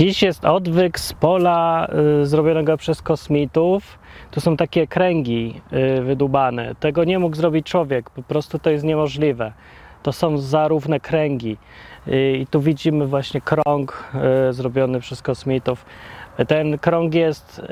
[0.00, 1.88] Dziś jest odwyk z pola
[2.22, 3.98] y, zrobionego przez kosmitów.
[4.30, 5.60] Tu są takie kręgi
[5.98, 6.74] y, wydubane.
[6.74, 9.52] Tego nie mógł zrobić człowiek, po prostu to jest niemożliwe.
[10.02, 11.56] To są zarówne kręgi.
[12.08, 14.04] Y, I tu widzimy właśnie krąg
[14.50, 15.84] y, zrobiony przez kosmitów.
[16.48, 17.62] Ten krąg jest y,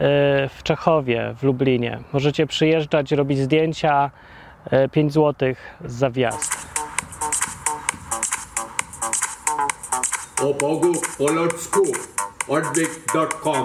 [0.49, 1.99] w Czechowie, w Lublinie.
[2.13, 4.11] Możecie przyjeżdżać, robić zdjęcia.
[4.93, 5.55] 5 zł
[5.85, 6.69] za wjazd.
[10.43, 11.83] o Bogu po ludzku
[12.49, 13.63] odwyk.com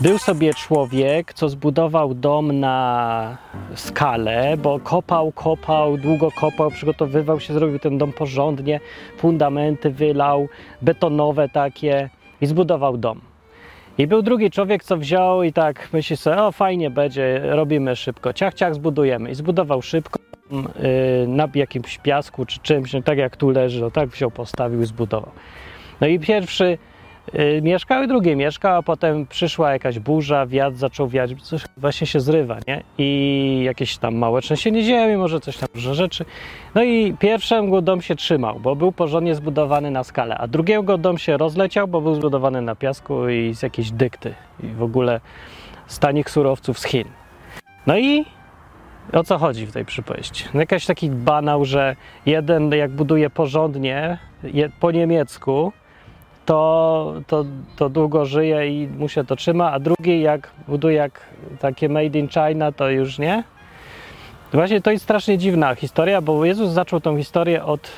[0.00, 3.38] Był sobie człowiek, co zbudował dom na
[3.74, 8.80] skalę, bo kopał, kopał, długo kopał, przygotowywał się, zrobił ten dom porządnie,
[9.16, 10.48] fundamenty wylał,
[10.82, 13.20] betonowe takie i zbudował dom.
[13.98, 18.32] I był drugi człowiek, co wziął i tak myśli sobie, o fajnie będzie, robimy szybko,
[18.32, 19.30] ciach, ciach, zbudujemy.
[19.30, 20.29] I zbudował szybko
[21.26, 24.86] na jakimś piasku czy czymś, no tak jak tu leży, no tak wziął, postawił i
[24.86, 25.30] zbudował.
[26.00, 26.78] No i pierwszy
[27.32, 32.06] yy, mieszkał i drugi mieszkał, a potem przyszła jakaś burza, wiatr zaczął wiać, coś właśnie
[32.06, 32.82] się zrywa, nie?
[32.98, 36.24] I jakieś tam małe trzęsienie ziemi, może coś tam, dużo rzeczy.
[36.74, 41.18] No i pierwszemu dom się trzymał, bo był porządnie zbudowany na skalę, a drugiego dom
[41.18, 45.20] się rozleciał, bo był zbudowany na piasku i z jakiejś dykty i w ogóle
[45.86, 47.08] z tanich surowców z Chin.
[47.86, 48.24] No i
[49.12, 50.44] o co chodzi w tej przypowieści?
[50.54, 55.72] No Jakiś taki banał, że jeden jak buduje porządnie je, po niemiecku,
[56.46, 57.44] to, to,
[57.76, 61.20] to długo żyje i mu się to trzyma, a drugi jak buduje jak
[61.60, 63.44] takie made in China, to już nie.
[64.52, 67.92] Właśnie to jest strasznie dziwna historia, bo Jezus zaczął tą historię od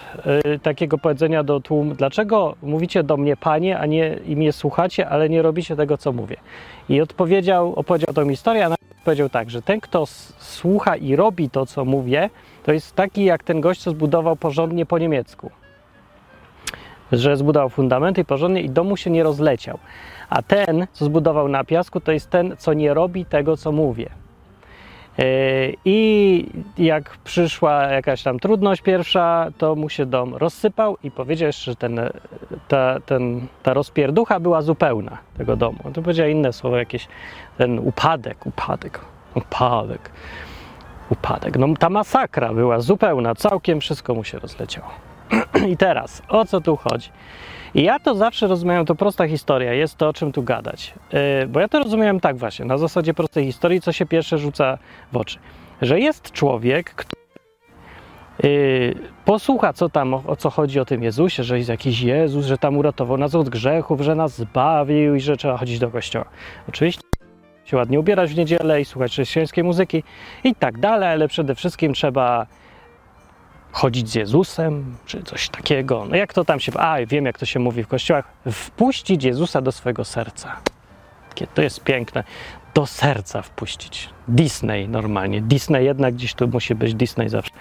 [0.54, 5.08] y, takiego powiedzenia do tłumu, dlaczego mówicie do mnie Panie, a nie i mnie słuchacie,
[5.08, 6.36] ale nie robicie tego, co mówię.
[6.88, 8.74] I odpowiedział, opowiedział tą historię, a
[9.04, 10.06] powiedział tak, że ten, kto
[10.38, 12.30] słucha i robi to, co mówię,
[12.62, 15.50] to jest taki jak ten gość, co zbudował porządnie po niemiecku.
[17.12, 19.78] Że zbudował fundamenty porządnie i domu się nie rozleciał.
[20.30, 24.21] A ten, co zbudował na piasku, to jest ten, co nie robi tego, co mówię.
[25.18, 25.24] Yy,
[25.84, 26.46] I
[26.78, 31.76] jak przyszła jakaś tam trudność pierwsza, to mu się dom rozsypał i powiedział jeszcze, że
[31.76, 32.00] ten,
[32.68, 35.78] ta, ten, ta rozpierducha była zupełna tego domu.
[35.94, 37.08] To powiedział inne słowo, jakieś
[37.58, 39.00] ten upadek, upadek,
[39.34, 40.10] upadek,
[41.10, 41.58] upadek.
[41.58, 44.88] No ta masakra była zupełna, całkiem wszystko mu się rozleciało.
[45.72, 47.08] I teraz, o co tu chodzi?
[47.74, 50.94] I ja to zawsze rozumiałem, to prosta historia, jest to o czym tu gadać.
[51.12, 54.78] Yy, bo ja to rozumiałem tak właśnie, na zasadzie prostej historii, co się pierwsze rzuca
[55.12, 55.38] w oczy.
[55.82, 57.22] Że jest człowiek, który
[58.42, 58.94] yy,
[59.24, 62.58] posłucha, co tam, o, o co chodzi o tym Jezusie, że jest jakiś Jezus, że
[62.58, 66.24] tam uratował nas od grzechów, że nas zbawił i że trzeba chodzić do kościoła.
[66.68, 67.02] Oczywiście
[67.64, 70.02] się ładnie ubierać w niedzielę i słuchać chrześcijańskiej muzyki
[70.44, 72.46] i tak dalej, ale przede wszystkim trzeba
[73.72, 76.04] chodzić z Jezusem, czy coś takiego.
[76.08, 76.72] No jak to tam się.
[76.78, 78.24] A, wiem, jak to się mówi w kościołach.
[78.52, 80.56] Wpuścić Jezusa do swojego serca.
[81.28, 82.24] Jakie to jest piękne.
[82.74, 84.10] Do serca wpuścić.
[84.28, 85.40] Disney normalnie.
[85.40, 87.52] Disney jednak gdzieś tu musi być Disney zawsze.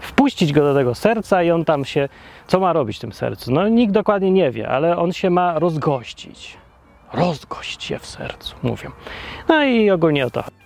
[0.00, 2.08] Wpuścić go do tego serca i on tam się.
[2.46, 3.52] Co ma robić w tym sercu?
[3.52, 6.56] No nikt dokładnie nie wie, ale on się ma rozgościć.
[7.12, 8.90] Rozgość się w sercu, mówią.
[9.48, 10.56] No i ogólnie o to chodzi.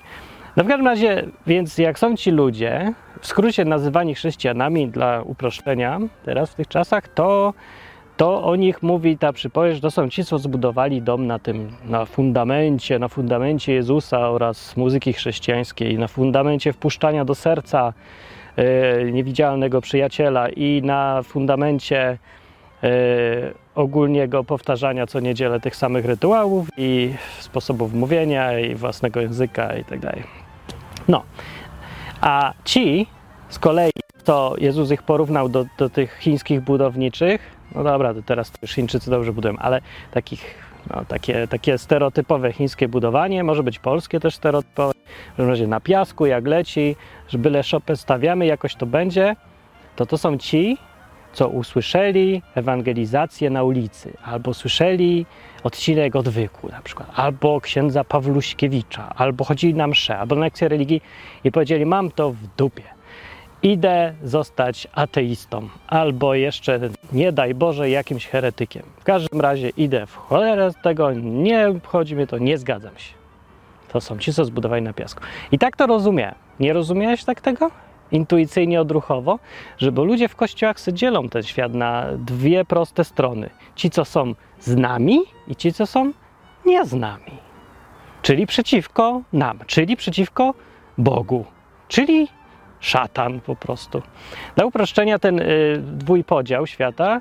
[0.56, 6.00] No w każdym razie, więc jak są ci ludzie, w skrócie nazywani chrześcijanami dla uproszczenia
[6.24, 7.54] teraz w tych czasach, to,
[8.16, 11.76] to o nich mówi ta przypowieść, że to są ci, co zbudowali dom na tym,
[11.84, 17.92] na fundamencie, na fundamencie Jezusa oraz muzyki chrześcijańskiej, na fundamencie wpuszczania do serca
[18.56, 22.18] e, niewidzialnego przyjaciela i na fundamencie
[23.74, 29.98] ogólniego powtarzania co niedzielę tych samych rytuałów i sposobów mówienia i własnego języka i tak
[29.98, 30.22] dalej.
[31.08, 31.22] No,
[32.20, 33.06] a ci
[33.48, 33.90] z kolei,
[34.24, 37.40] to Jezus ich porównał do, do tych chińskich budowniczych,
[37.74, 39.80] no dobra, to teraz to już Chińczycy dobrze budują, ale
[40.10, 40.54] takich,
[40.90, 45.80] no, takie, takie stereotypowe chińskie budowanie, może być polskie też stereotypowe, w każdym razie na
[45.80, 46.96] piasku, jak leci,
[47.28, 49.36] że byle szopę stawiamy, jakoś to będzie,
[49.96, 50.78] to to są ci,
[51.38, 55.26] co usłyszeli ewangelizację na ulicy, albo słyszeli
[55.64, 61.02] odcinek odwyku na przykład, albo księdza Pawluśkiewicza, albo chodzili na mszę, albo na lekcję religii
[61.44, 62.82] i powiedzieli, mam to w dupie.
[63.62, 66.80] Idę zostać ateistą, albo jeszcze,
[67.12, 68.82] nie daj Boże, jakimś heretykiem.
[69.00, 73.14] W każdym razie idę w cholerę z tego, nie obchodzi mnie to, nie zgadzam się.
[73.92, 75.20] To są ci, co zbudowali na piasku.
[75.52, 76.34] I tak to rozumiem.
[76.60, 77.70] Nie rozumiałeś tak tego?
[78.12, 79.38] Intuicyjnie, odruchowo?
[79.78, 83.50] Że bo ludzie w kościołach sobie dzielą ten świat na dwie proste strony.
[83.74, 85.18] Ci, co są z nami
[85.48, 86.12] i ci, co są
[86.66, 87.32] nie z nami.
[88.22, 90.54] Czyli przeciwko nam, czyli przeciwko
[90.98, 91.44] Bogu,
[91.88, 92.28] czyli
[92.80, 94.02] szatan po prostu.
[94.56, 97.20] Dla uproszczenia ten y, dwójpodział świata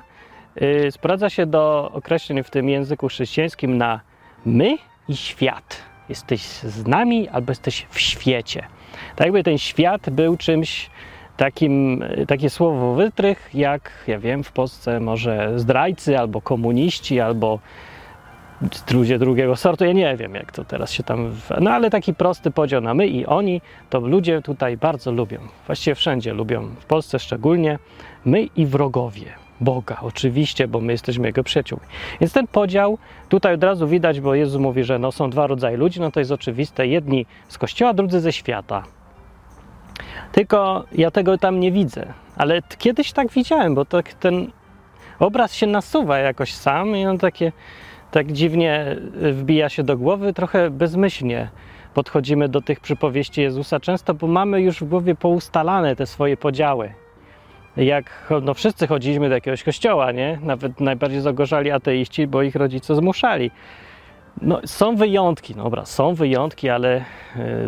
[0.56, 4.00] yy, sprowadza się do określeń w tym języku chrześcijańskim na
[4.46, 4.76] my
[5.08, 5.82] i świat.
[6.08, 8.68] Jesteś z nami albo jesteś w świecie.
[9.16, 10.90] Tak jakby ten świat był czymś
[11.36, 17.58] takim, takie słowo wytrych, jak ja wiem, w Polsce może zdrajcy, albo komuniści, albo
[18.90, 19.84] ludzie drugiego sortu.
[19.84, 21.36] Ja nie wiem, jak to teraz się tam.
[21.60, 25.38] No ale taki prosty podział na my i oni, to ludzie tutaj bardzo lubią.
[25.66, 27.78] Właściwie wszędzie lubią, w Polsce szczególnie.
[28.24, 29.47] My i wrogowie.
[29.60, 31.86] Boga, oczywiście, bo my jesteśmy Jego przyjaciółmi.
[32.20, 35.76] Więc ten podział tutaj od razu widać, bo Jezus mówi, że no, są dwa rodzaje
[35.76, 36.86] ludzi, no to jest oczywiste.
[36.86, 38.82] Jedni z kościoła, drudzy ze świata.
[40.32, 42.12] Tylko ja tego tam nie widzę.
[42.36, 44.50] Ale kiedyś tak widziałem, bo tak ten
[45.18, 47.52] obraz się nasuwa jakoś sam i on takie
[48.10, 48.96] tak dziwnie
[49.32, 51.48] wbija się do głowy, trochę bezmyślnie
[51.94, 56.92] podchodzimy do tych przypowieści Jezusa często, bo mamy już w głowie poustalane te swoje podziały.
[57.78, 60.38] Jak no, wszyscy chodziliśmy do jakiegoś kościoła, nie?
[60.42, 63.50] Nawet najbardziej zagorzali ateiści, bo ich rodzice zmuszali.
[64.42, 67.04] No, są wyjątki, no dobra, są wyjątki, ale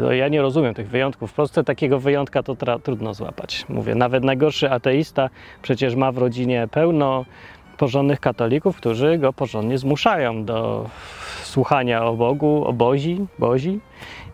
[0.00, 1.30] no, ja nie rozumiem tych wyjątków.
[1.30, 3.64] W Polsce takiego wyjątka to trudno złapać.
[3.68, 5.30] Mówię, nawet najgorszy ateista
[5.62, 7.24] przecież ma w rodzinie pełno
[7.76, 10.86] porządnych katolików, którzy go porządnie zmuszają do
[11.42, 13.80] słuchania o Bogu, o Bozi, Bozi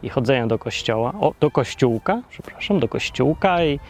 [0.03, 3.81] i chodzenia do kościoła, o, do kościółka, przepraszam, do kościółka i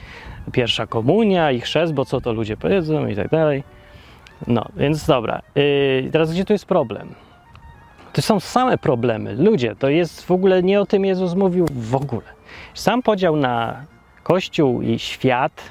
[0.53, 3.65] pierwsza komunia i chrzest, bo co to ludzie powiedzą i tak dalej.
[4.47, 5.43] No, więc dobra.
[5.55, 7.15] Yy, teraz gdzie tu jest problem?
[8.13, 9.35] To są same problemy.
[9.35, 12.27] Ludzie, to jest w ogóle nie o tym Jezus mówił w ogóle.
[12.75, 13.85] Sam podział na
[14.23, 15.63] Kościół i świat,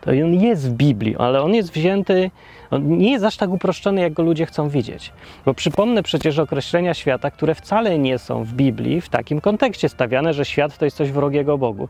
[0.00, 2.30] to on jest w Biblii, ale on jest wzięty,
[2.70, 5.12] on nie jest aż tak uproszczony, jak go ludzie chcą widzieć.
[5.44, 10.34] Bo przypomnę przecież określenia świata, które wcale nie są w Biblii w takim kontekście stawiane,
[10.34, 11.88] że świat to jest coś wrogiego Bogu.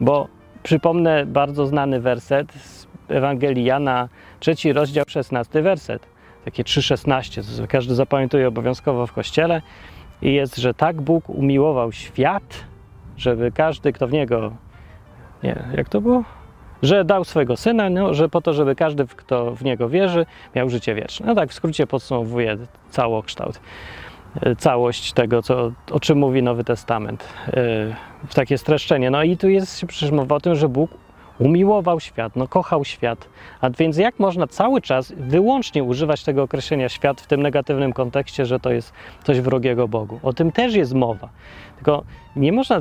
[0.00, 0.28] Bo
[0.62, 4.08] przypomnę bardzo znany werset z Ewangelii Jana,
[4.40, 6.06] trzeci rozdział, 16 werset
[6.44, 9.62] takie 3,16, każdy zapamiętuje obowiązkowo w kościele.
[10.22, 12.64] I jest, że tak Bóg umiłował świat,
[13.16, 14.52] żeby każdy, kto w niego.
[15.42, 16.24] Nie, jak to było?
[16.82, 20.70] Że dał swojego syna, no, że po to, żeby każdy, kto w niego wierzy, miał
[20.70, 21.26] życie wieczne.
[21.26, 22.56] No tak, w skrócie podsumowuje
[22.90, 23.60] całokształt,
[24.58, 27.28] całość tego, co, o czym mówi Nowy Testament.
[28.28, 29.10] W takie streszczenie.
[29.10, 30.90] No i tu jest przecież mowa o tym, że Bóg
[31.38, 33.28] umiłował świat, no kochał świat.
[33.60, 38.46] A więc jak można cały czas wyłącznie używać tego określenia świat w tym negatywnym kontekście,
[38.46, 38.92] że to jest
[39.24, 40.20] coś wrogiego Bogu?
[40.22, 41.28] O tym też jest mowa.
[41.76, 42.04] Tylko
[42.36, 42.80] nie można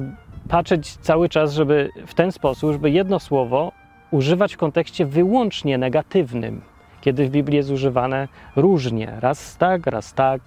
[0.50, 3.72] patrzeć cały czas, żeby w ten sposób, żeby jedno słowo
[4.12, 6.62] używać w kontekście wyłącznie negatywnym,
[7.01, 9.18] kiedy w Biblii jest używane różnie.
[9.19, 10.42] Raz tak, raz tak.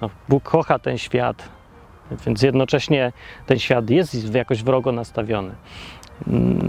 [0.00, 1.48] No, Bóg kocha ten świat,
[2.26, 3.12] więc jednocześnie
[3.46, 5.54] ten świat jest jakoś wrogo nastawiony.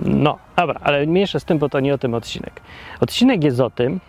[0.06, 2.62] No, dobra, ale mniejsze z tym, bo to nie o tym odcinek.
[3.00, 4.00] Odcinek jest o tym,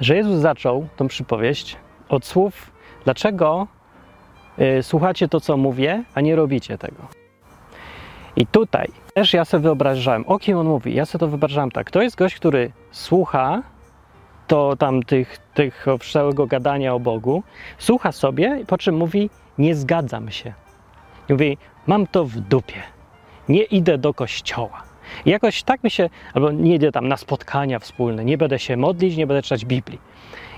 [0.00, 1.76] że Jezus zaczął tą przypowieść
[2.08, 2.72] od słów,
[3.04, 3.66] dlaczego
[4.78, 7.02] y, słuchacie to, co mówię, a nie robicie tego.
[8.36, 10.94] I tutaj też ja sobie wyobrażałem, o kim on mówi.
[10.94, 11.90] Ja sobie to wyobrażałem tak.
[11.90, 13.62] To jest gość, który słucha
[14.52, 17.42] to tam tych, tych całego gadania o Bogu,
[17.78, 20.52] słucha sobie, po czym mówi, nie zgadzam się.
[21.28, 22.82] Mówi, mam to w dupie
[23.48, 24.82] nie idę do kościoła.
[25.26, 28.76] I jakoś tak mi się, albo nie idę tam na spotkania wspólne, nie będę się
[28.76, 29.98] modlić, nie będę czytać Biblii.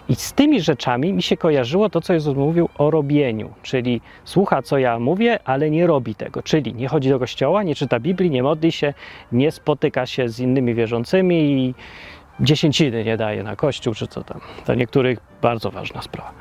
[0.09, 4.63] I z tymi rzeczami mi się kojarzyło to, co Jezus mówił o robieniu, czyli słucha,
[4.63, 8.31] co ja mówię, ale nie robi tego, czyli nie chodzi do kościoła, nie czyta Biblii,
[8.31, 8.95] nie modli się,
[9.33, 11.75] nie spotyka się z innymi wierzącymi i
[12.41, 14.41] dziesięciny nie daje na kościół, czy co tam.
[14.67, 16.33] Dla niektórych bardzo ważna sprawa.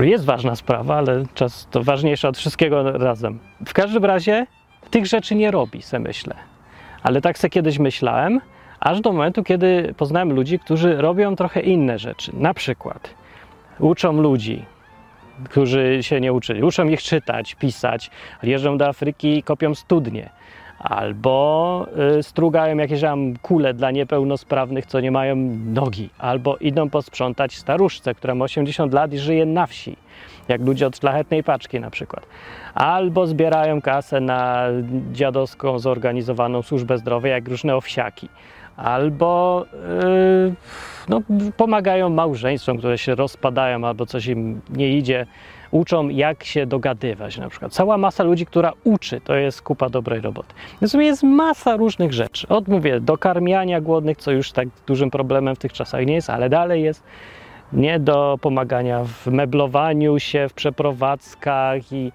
[0.00, 3.38] Jest ważna sprawa, ale czas to ważniejsze od wszystkiego razem.
[3.66, 4.46] W każdym razie
[4.90, 6.34] tych rzeczy nie robi, se myślę.
[7.02, 8.40] Ale tak se kiedyś myślałem,
[8.80, 12.32] aż do momentu, kiedy poznałem ludzi, którzy robią trochę inne rzeczy.
[12.34, 13.14] Na przykład
[13.78, 14.64] uczą ludzi,
[15.44, 16.62] którzy się nie uczyli.
[16.62, 18.10] Uczą ich czytać, pisać,
[18.42, 20.30] jeżdżą do Afryki i kopią studnie.
[20.78, 21.86] Albo
[22.18, 26.10] y, strugają jakieś tam kule dla niepełnosprawnych, co nie mają nogi.
[26.18, 29.96] Albo idą posprzątać staruszce, która ma 80 lat i żyje na wsi
[30.48, 32.26] jak ludzie od szlachetnej paczki na przykład.
[32.74, 34.66] Albo zbierają kasę na
[35.12, 38.28] dziadowską zorganizowaną służbę zdrowia, jak różne owsiaki.
[38.76, 40.54] Albo yy,
[41.08, 41.20] no,
[41.56, 45.26] pomagają małżeństwom, które się rozpadają albo coś im nie idzie.
[45.70, 47.72] Uczą, jak się dogadywać na przykład.
[47.72, 50.54] Cała masa ludzi, która uczy, to jest kupa dobrej roboty.
[50.80, 52.48] Więc jest masa różnych rzeczy.
[52.48, 56.48] Od, mówię, dokarmiania głodnych, co już tak dużym problemem w tych czasach nie jest, ale
[56.48, 57.02] dalej jest
[57.72, 62.12] nie do pomagania w meblowaniu się, w przeprowadzkach i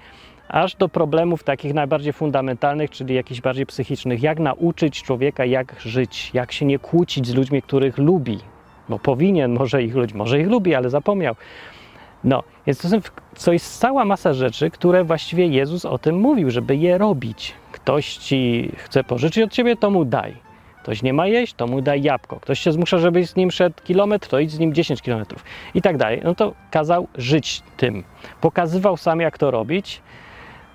[0.49, 4.23] aż do problemów takich najbardziej fundamentalnych, czyli jakichś bardziej psychicznych.
[4.23, 8.39] Jak nauczyć człowieka, jak żyć, jak się nie kłócić z ludźmi, których lubi.
[8.89, 11.35] bo powinien, może ich ludzi, może ich lubi, ale zapomniał.
[12.23, 12.97] No, więc to, są,
[13.45, 17.53] to jest cała masa rzeczy, które właściwie Jezus o tym mówił, żeby je robić.
[17.71, 20.35] Ktoś ci chce pożyczyć od ciebie, to mu daj.
[20.83, 22.39] Ktoś nie ma jeść, to mu daj jabłko.
[22.39, 25.43] Ktoś się zmusza, żebyś z nim szedł kilometr, to idź z nim 10 kilometrów.
[25.75, 26.21] I tak dalej.
[26.23, 28.03] No to kazał żyć tym.
[28.41, 30.01] Pokazywał sam, jak to robić.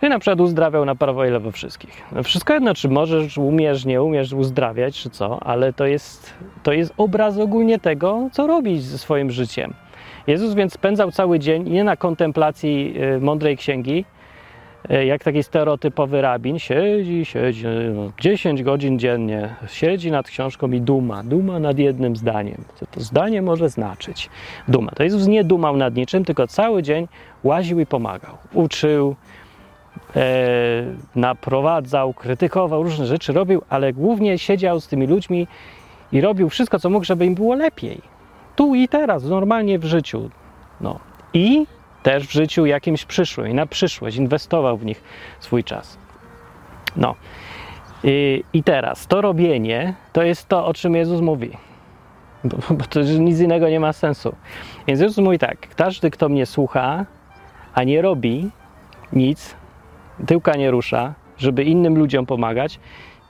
[0.03, 2.03] I na przykład uzdrawiał na prawo i lewo wszystkich.
[2.13, 6.73] No wszystko jedno, czy możesz, umiesz, nie umiesz uzdrawiać, czy co, ale to jest, to
[6.73, 9.75] jest obraz ogólnie tego, co robić ze swoim życiem.
[10.27, 14.05] Jezus więc spędzał cały dzień nie na kontemplacji y, mądrej księgi,
[14.91, 20.81] y, jak taki stereotypowy rabin, siedzi, siedzi, no, 10 godzin dziennie, siedzi nad książką i
[20.81, 22.65] duma, duma nad jednym zdaniem.
[22.75, 24.31] Co to zdanie może znaczyć?
[24.69, 24.93] Duma.
[24.93, 27.09] To Jezus nie dumał nad niczym, tylko cały dzień
[27.45, 28.37] łaził i pomagał.
[28.53, 29.17] Uczył,
[30.17, 30.23] e,
[31.15, 35.47] naprowadzał, krytykował, różne rzeczy robił, ale głównie siedział z tymi ludźmi
[36.13, 38.16] i robił wszystko, co mógł, żeby im było lepiej
[38.57, 40.31] tu i teraz, normalnie w życiu.
[40.81, 41.01] No.
[41.35, 41.67] I
[42.03, 45.03] też w życiu jakimś przyszłym, na przyszłość, inwestował w nich
[45.41, 45.99] swój czas.
[46.97, 47.15] No.
[48.05, 51.51] I, I, teraz to robienie to jest to, o czym Jezus mówi.
[52.45, 54.35] Bo, bo to nic innego nie ma sensu.
[54.87, 57.07] Więc Jezus mówi tak: każdy, kto mnie słucha,
[57.75, 58.51] a nie robi
[59.13, 59.57] nic,
[60.27, 62.81] tyłka nie rusza, żeby innym ludziom pomagać,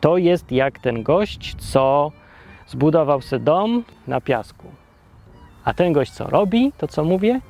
[0.00, 2.12] to jest jak ten gość, co
[2.66, 4.66] zbudował sobie dom na piasku.
[5.66, 7.40] A ten gość co robi, to co mówię,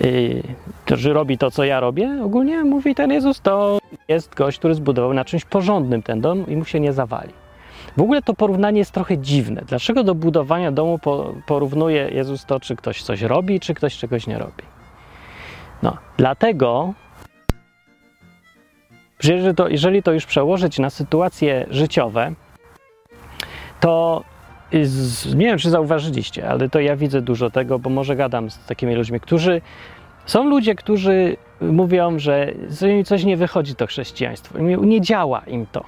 [0.00, 0.42] yy,
[0.84, 3.78] to, że robi to, co ja robię, ogólnie mówi ten Jezus, to
[4.08, 7.32] jest gość, który zbudował na czymś porządnym ten dom i mu się nie zawali.
[7.96, 9.62] W ogóle to porównanie jest trochę dziwne.
[9.66, 10.98] Dlaczego do budowania domu
[11.46, 14.62] porównuje Jezus to, czy ktoś coś robi, czy ktoś czegoś nie robi?
[15.82, 16.92] No, dlatego,
[19.20, 22.32] że to, jeżeli to już przełożyć na sytuacje życiowe,
[23.80, 24.24] to
[25.34, 28.94] nie wiem, czy zauważyliście, ale to ja widzę dużo tego, bo może gadam z takimi
[28.94, 29.60] ludźmi, którzy
[30.26, 32.52] są ludzie, którzy mówią, że
[33.04, 35.84] coś nie wychodzi to chrześcijaństwo, nie działa im to.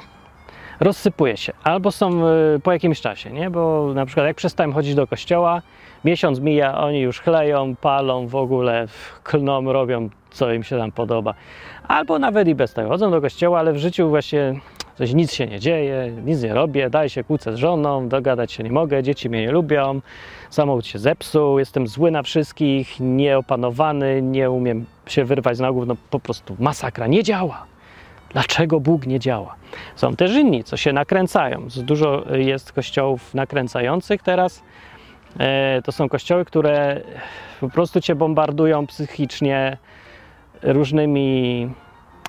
[0.80, 1.52] Rozsypuje się.
[1.64, 3.50] Albo są e, po jakimś czasie, nie?
[3.50, 5.62] Bo na przykład jak przestałem chodzić do kościoła,
[6.04, 8.87] miesiąc mija, oni już chleją, palą, w ogóle
[9.25, 11.35] klną, robią co im się tam podoba.
[11.88, 12.88] Albo nawet i bez tego.
[12.88, 14.54] Chodzą do kościoła, ale w życiu właśnie
[14.99, 18.62] coś nic się nie dzieje, nic nie robię, daj się kłócę z żoną, dogadać się
[18.62, 20.00] nie mogę, dzieci mnie nie lubią,
[20.50, 25.97] samochód się zepsuł, jestem zły na wszystkich, nieopanowany, nie umiem się wyrwać z nogów, no
[26.11, 27.67] po prostu masakra, nie działa.
[28.31, 29.55] Dlaczego Bóg nie działa?
[29.97, 31.69] Są też inni, co się nakręcają.
[31.76, 34.62] Dużo jest kościołów nakręcających teraz.
[35.38, 37.00] E, to są kościoły, które
[37.61, 39.76] po prostu cię bombardują psychicznie
[40.62, 41.71] różnymi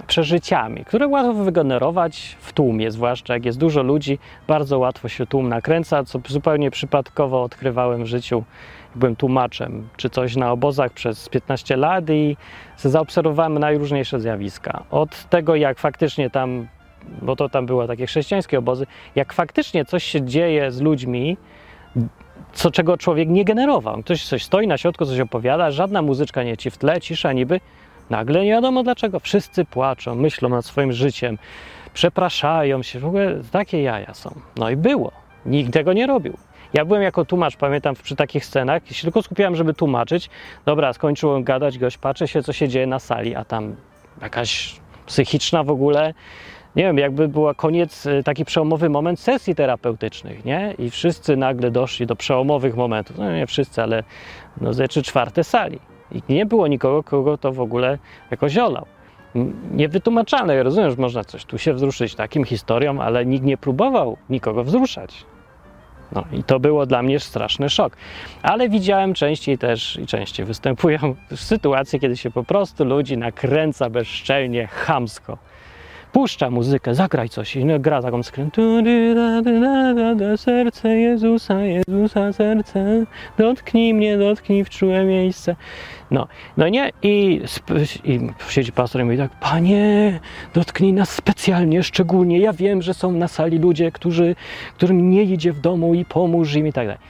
[0.08, 5.50] przeżyciami, które łatwo wygenerować w tłumie, zwłaszcza jak jest dużo ludzi, bardzo łatwo się tłum
[5.50, 8.44] nakręca, co zupełnie przypadkowo odkrywałem w życiu.
[8.96, 12.38] Byłem tłumaczem czy coś na obozach przez 15 lat i
[12.78, 14.84] zaobserwowałem najróżniejsze zjawiska.
[14.92, 16.68] Od tego, jak faktycznie tam,
[17.22, 21.38] bo to tam były takie chrześcijańskie obozy, jak faktycznie coś się dzieje z ludźmi,
[22.54, 24.02] co czego człowiek nie generował.
[24.04, 27.60] Ktoś coś stoi na środku, coś opowiada, żadna muzyczka nie ci w tle, cisza niby,
[28.10, 31.38] Nagle nie wiadomo dlaczego wszyscy płaczą, myślą nad swoim życiem,
[31.94, 34.36] przepraszają się, w ogóle takie jaja są.
[34.56, 35.12] No i było.
[35.46, 36.38] Nikt tego nie robił.
[36.74, 40.30] Ja byłem jako tłumacz, pamiętam przy takich scenach, się tylko skupiałem, żeby tłumaczyć.
[40.66, 43.76] Dobra, skończyłem gadać, gość patrzy się, co się dzieje na sali, a tam
[44.22, 46.14] jakaś psychiczna w ogóle,
[46.76, 50.76] nie wiem, jakby był koniec, y, taki przełomowy moment sesji terapeutycznych, nie?
[50.78, 53.18] I wszyscy nagle doszli do przełomowych momentów.
[53.18, 54.04] No nie wszyscy, ale
[54.62, 55.80] no ze trzy czwarte sali.
[56.12, 57.98] I nie było nikogo, kogo to w ogóle
[58.32, 58.86] jakoś olał.
[59.72, 64.18] Niewytłumaczalne, ja rozumiem, że można coś tu się wzruszyć takim historią, ale nikt nie próbował
[64.30, 65.26] nikogo wzruszać.
[66.12, 67.98] No i to było dla mnie straszny szok.
[68.42, 74.68] Ale widziałem częściej też i częściej występują sytuacje, kiedy się po prostu ludzi nakręca bezczelnie,
[74.68, 75.38] chamsko
[76.12, 78.56] puszcza muzykę, zagraj coś i no, gra taką skręt.
[80.36, 83.06] Serce Jezusa, Jezusa serce,
[83.38, 85.56] dotknij mnie, dotknij w czułe miejsce.
[86.12, 87.42] No, no nie, i,
[88.04, 90.20] i siedzi pastor i mówi tak, panie,
[90.54, 94.36] dotknij nas specjalnie, szczególnie, ja wiem, że są na sali ludzie, którzy,
[94.76, 97.02] którym nie idzie w domu i pomóż im i tak dalej.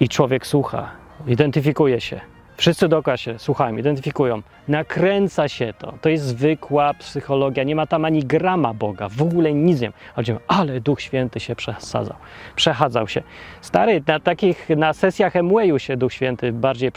[0.00, 0.90] I człowiek słucha,
[1.26, 2.20] identyfikuje się
[2.56, 4.42] Wszyscy dookoła się słuchają, identyfikują.
[4.68, 5.94] Nakręca się to.
[6.00, 7.64] To jest zwykła psychologia.
[7.64, 9.08] Nie ma tam ani grama Boga.
[9.08, 10.38] W ogóle nic nie ma.
[10.48, 12.16] Ale Duch Święty się przesadzał.
[12.56, 13.22] Przechadzał się.
[13.60, 16.92] Stary, na takich, na sesjach Emwayu się Duch Święty bardziej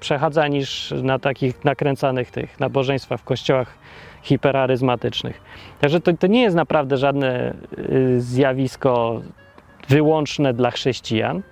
[0.00, 3.78] przechadza niż na takich nakręcanych tych nabożeństwach w kościołach
[4.22, 5.40] hiperaryzmatycznych.
[5.80, 9.20] Także to, to nie jest naprawdę żadne y, zjawisko
[9.88, 11.42] wyłączne dla chrześcijan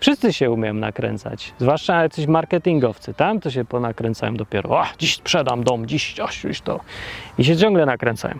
[0.00, 3.14] Wszyscy się umieją nakręcać, zwłaszcza jacyś marketingowcy.
[3.14, 4.70] Tam to się ponakręcają dopiero.
[4.70, 6.80] O, dziś sprzedam dom, dziś, oś, już to.
[7.38, 8.38] I się ciągle nakręcają.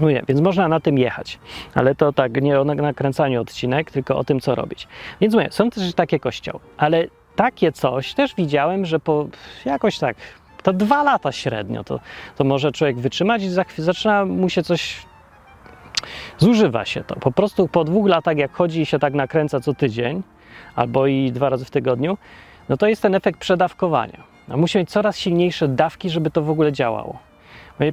[0.00, 1.38] Mówię, więc można na tym jechać,
[1.74, 4.88] ale to tak nie o nakręcaniu odcinek, tylko o tym, co robić.
[5.20, 7.06] Więc mówię, są też takie kościoły, ale
[7.36, 9.26] takie coś też widziałem, że po
[9.64, 10.16] jakoś tak,
[10.62, 12.00] to dwa lata średnio, to,
[12.36, 15.06] to może człowiek wytrzymać i za zaczyna mu się coś
[16.38, 17.16] zużywa się to.
[17.16, 20.22] Po prostu po dwóch latach, jak chodzi i się tak nakręca co tydzień,
[20.78, 22.18] albo i dwa razy w tygodniu,
[22.68, 24.22] no to jest ten efekt przedawkowania.
[24.48, 27.18] A musi mieć coraz silniejsze dawki, żeby to w ogóle działało.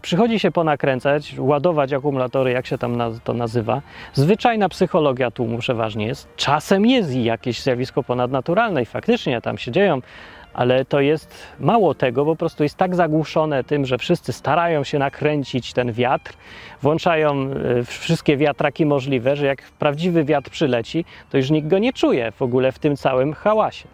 [0.02, 3.82] Przychodzi się ponakręcać, ładować akumulatory, jak się tam to nazywa.
[4.14, 6.28] Zwyczajna psychologia tłumu przeważnie jest.
[6.36, 10.02] Czasem jest i jakieś zjawisko ponadnaturalne i faktycznie tam się dzieją,
[10.56, 15.00] ale to jest mało tego, po prostu jest tak zagłuszone tym, że wszyscy starają się
[15.00, 16.34] nakręcić ten wiatr,
[16.82, 21.94] włączają e, wszystkie wiatraki możliwe, że jak prawdziwy wiatr przyleci, to już nikt go nie
[21.94, 23.88] czuje w ogóle w tym całym hałasie.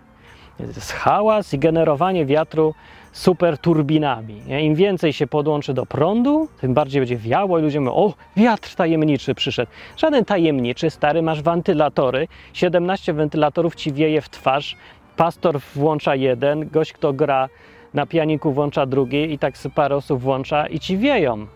[0.60, 2.74] Jest hałas i generowanie wiatru
[3.12, 4.42] super turbinami.
[4.62, 8.76] Im więcej się podłączy do prądu, tym bardziej będzie wiało i ludzie mówią, o, wiatr
[8.76, 9.72] tajemniczy przyszedł.
[9.98, 14.76] Żaden tajemniczy, stary, masz wentylatory, 17 wentylatorów ci wieje w twarz,
[15.18, 17.50] pastor włącza jeden, gość, kto gra
[17.94, 21.48] na pianiku włącza drugi i tak parę osób włącza i ci wieją.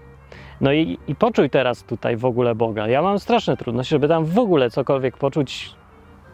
[0.61, 2.87] No i, i poczuj teraz tutaj w ogóle Boga.
[2.87, 5.75] Ja mam straszne trudności, żeby tam w ogóle cokolwiek poczuć,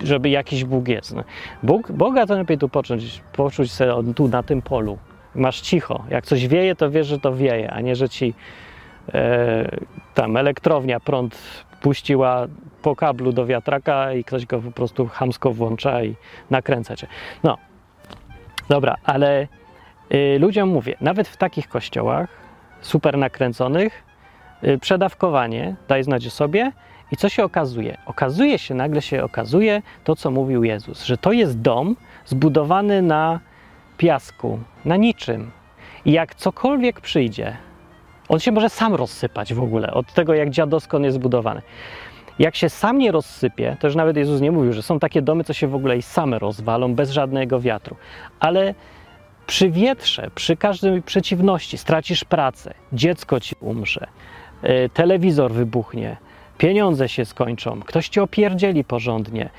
[0.03, 1.15] żeby jakiś Bóg jest.
[1.15, 1.23] No.
[1.63, 4.97] Bóg, Boga to lepiej tu poczuć, poczuć sobie tu na tym polu
[5.35, 6.03] masz cicho.
[6.09, 8.33] Jak coś wieje, to wiesz, że to wieje, a nie, że ci
[9.13, 9.77] e,
[10.13, 11.39] tam elektrownia prąd
[11.81, 12.47] puściła
[12.81, 16.15] po kablu do wiatraka i ktoś go po prostu hamsko włącza i
[16.49, 17.07] nakręca cię.
[17.43, 17.57] No,
[18.69, 19.47] dobra, ale
[20.13, 22.29] y, ludziom mówię, nawet w takich kościołach
[22.81, 24.03] super nakręconych,
[24.63, 26.71] y, przedawkowanie daj znać sobie
[27.11, 27.97] i co się okazuje?
[28.05, 31.95] Okazuje się, nagle się okazuje to, co mówił Jezus, że to jest dom
[32.25, 33.39] zbudowany na
[33.97, 35.51] piasku, na niczym.
[36.05, 37.57] I jak cokolwiek przyjdzie,
[38.31, 41.61] on się może sam rozsypać w ogóle, od tego jak dziadowsko on jest zbudowany.
[42.39, 45.43] Jak się sam nie rozsypie, to już nawet Jezus nie mówił, że są takie domy,
[45.43, 47.95] co się w ogóle i same rozwalą bez żadnego wiatru.
[48.39, 48.75] Ale
[49.47, 54.07] przy wietrze, przy każdej przeciwności stracisz pracę, dziecko ci umrze,
[54.63, 56.17] y, telewizor wybuchnie,
[56.57, 59.49] pieniądze się skończą, ktoś ci opierdzieli porządnie,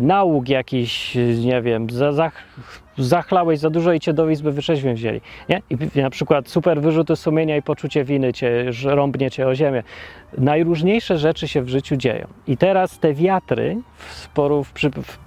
[0.00, 2.30] nauk jakiś, nie wiem, za, za,
[2.98, 5.62] zachlałeś za dużo i cię do izby wyrzeźbień wzięli, nie?
[5.70, 9.82] I na przykład super wyrzuty sumienia i poczucie winy cię, rąbnie cię o ziemię.
[10.38, 12.26] Najróżniejsze rzeczy się w życiu dzieją.
[12.46, 15.18] I teraz te wiatry w, sporu, w, w,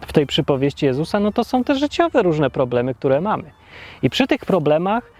[0.00, 3.50] w tej przypowieści Jezusa, no to są te życiowe różne problemy, które mamy.
[4.02, 5.19] I przy tych problemach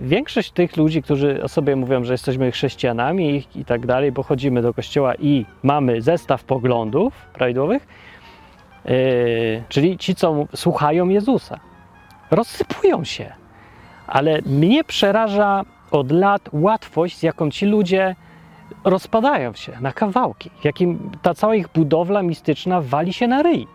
[0.00, 4.62] większość tych ludzi, którzy o sobie mówią, że jesteśmy chrześcijanami i, tak dalej, bo chodzimy
[4.62, 7.86] do kościoła i mamy zestaw poglądów prawidłowych,
[8.84, 8.92] yy,
[9.68, 11.60] czyli ci, co słuchają Jezusa,
[12.30, 13.32] rozsypują się.
[14.06, 18.16] Ale mnie przeraża od lat łatwość, z jaką ci ludzie
[18.84, 23.66] rozpadają się na kawałki, jakim ta cała ich budowla mistyczna wali się na ryj.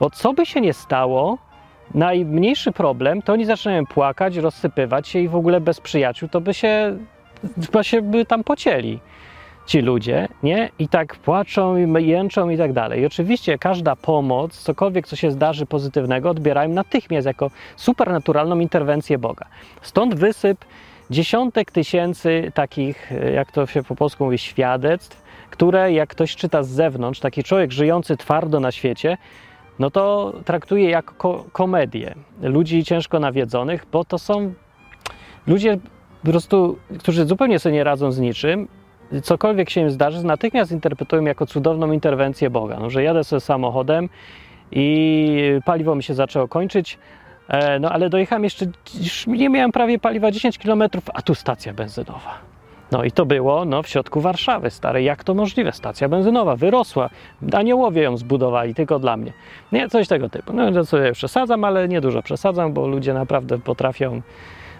[0.00, 1.38] Bo co by się nie stało,
[1.94, 6.54] najmniejszy problem, to oni zaczynają płakać, rozsypywać się i w ogóle bez przyjaciół to by
[6.54, 6.96] się,
[7.72, 9.00] by się by tam pocięli
[9.66, 10.70] ci ludzie, nie?
[10.78, 13.00] I tak płaczą i jęczą i tak dalej.
[13.00, 19.46] I oczywiście każda pomoc, cokolwiek, co się zdarzy pozytywnego, odbierają natychmiast jako supernaturalną interwencję Boga.
[19.82, 20.64] Stąd wysyp
[21.10, 26.68] dziesiątek tysięcy takich, jak to się po polsku mówi, świadectw, które jak ktoś czyta z
[26.68, 29.16] zewnątrz, taki człowiek żyjący twardo na świecie,
[29.80, 34.52] no to traktuje jako ko komedię ludzi ciężko nawiedzonych, bo to są
[35.46, 35.78] ludzie
[36.22, 38.68] po prostu, którzy zupełnie sobie nie radzą z niczym,
[39.22, 42.76] cokolwiek się im zdarzy, natychmiast interpretują jako cudowną interwencję Boga.
[42.80, 44.08] No, że jadę sobie samochodem
[44.72, 46.98] i paliwo mi się zaczęło kończyć,
[47.48, 48.66] e, no ale dojechałem jeszcze,
[49.00, 50.82] już nie miałem prawie paliwa 10 km,
[51.14, 52.38] a tu stacja benzynowa.
[52.92, 55.04] No i to było no, w środku Warszawy starej.
[55.04, 55.72] Jak to możliwe?
[55.72, 57.10] Stacja benzynowa wyrosła.
[57.52, 59.32] Aniołowie ją zbudowali tylko dla mnie.
[59.72, 60.52] Nie, coś tego typu.
[60.52, 64.22] No to sobie przesadzam, ale nie dużo przesadzam, bo ludzie naprawdę potrafią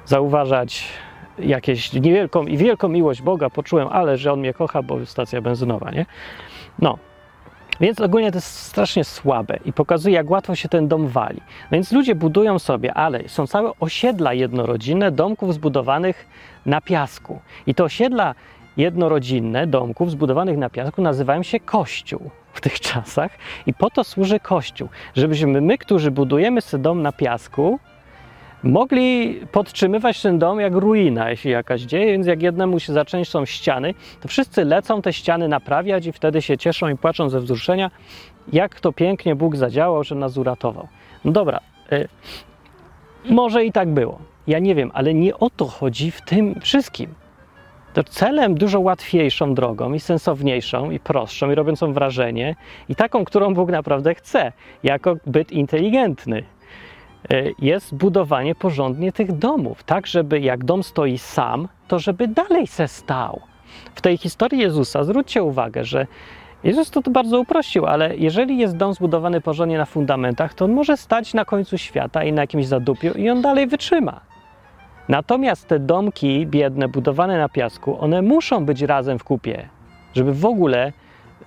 [0.05, 0.85] zauważać
[1.39, 5.91] jakieś niewielką i wielką miłość Boga poczułem, ale że On mnie kocha, bo stacja benzynowa,
[5.91, 6.07] nie?
[6.79, 6.99] No,
[7.81, 11.41] więc ogólnie to jest strasznie słabe i pokazuje, jak łatwo się ten dom wali.
[11.41, 16.27] No więc ludzie budują sobie, ale są całe osiedla jednorodzinne domków zbudowanych
[16.67, 17.41] na piasku.
[17.67, 18.35] I te osiedla
[18.77, 23.31] jednorodzinne domków zbudowanych na piasku nazywają się kościół w tych czasach
[23.67, 27.79] i po to służy kościół, żebyśmy my, którzy budujemy sobie dom na piasku,
[28.63, 32.93] mogli podtrzymywać ten dom jak ruina, jeśli jakaś dzieje, więc jak jednemu się
[33.25, 37.41] są ściany, to wszyscy lecą te ściany naprawiać i wtedy się cieszą i płaczą ze
[37.41, 37.91] wzruszenia,
[38.53, 40.89] jak to pięknie Bóg zadziałał, że nas uratował.
[41.25, 41.61] No dobra,
[41.93, 42.09] y,
[43.31, 44.19] może i tak było.
[44.47, 47.15] Ja nie wiem, ale nie o to chodzi w tym wszystkim.
[47.95, 52.57] To celem dużo łatwiejszą drogą i sensowniejszą i prostszą i robiącą wrażenie
[52.89, 56.45] i taką, którą Bóg naprawdę chce, jako byt inteligentny,
[57.59, 62.89] jest budowanie porządnie tych domów, tak żeby jak dom stoi sam, to żeby dalej se
[62.89, 63.41] stał.
[63.95, 66.07] W tej historii Jezusa zwróćcie uwagę, że
[66.65, 70.73] Jezus to, to bardzo uprościł, ale jeżeli jest dom zbudowany porządnie na fundamentach, to on
[70.73, 74.21] może stać na końcu świata i na jakimś zadupiu i on dalej wytrzyma.
[75.09, 79.69] Natomiast te domki biedne, budowane na piasku, one muszą być razem w kupie,
[80.15, 80.93] żeby w ogóle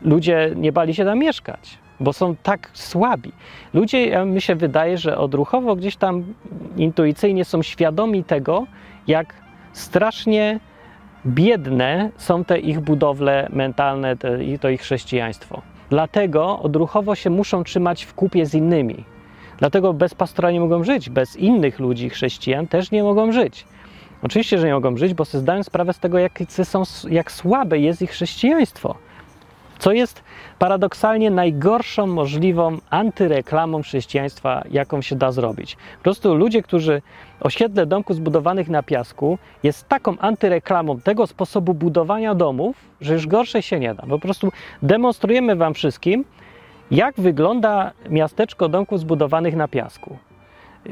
[0.02, 3.32] ludzie nie bali się tam mieszkać, bo są tak słabi.
[3.74, 6.24] Ludzie, mi się wydaje, że odruchowo gdzieś tam
[6.78, 8.66] intuicyjnie są świadomi tego,
[9.08, 9.34] jak
[9.74, 10.60] strasznie
[11.26, 15.62] biedne są te ich budowle mentalne, te, to ich chrześcijaństwo.
[15.90, 19.04] Dlatego odruchowo się muszą trzymać w kupie z innymi.
[19.58, 23.66] Dlatego bez pastora nie mogą żyć, bez innych ludzi, chrześcijan też nie mogą żyć.
[24.24, 27.80] Oczywiście, że nie mogą żyć, bo sobie zdają sprawę z tego, jak, są, jak słabe
[27.80, 28.96] jest ich chrześcijaństwo
[29.84, 30.24] co jest
[30.60, 35.76] paradoksalnie najgorszą możliwą antyreklamą chrześcijaństwa, jaką się da zrobić.
[35.98, 37.02] Po prostu ludzie, którzy
[37.40, 43.62] osiedle domków zbudowanych na piasku jest taką antyreklamą tego sposobu budowania domów, że już gorsze
[43.62, 44.04] się nie da.
[44.10, 46.26] Po prostu demonstrujemy Wam wszystkim,
[46.92, 50.18] jak wygląda miasteczko domków zbudowanych na piasku.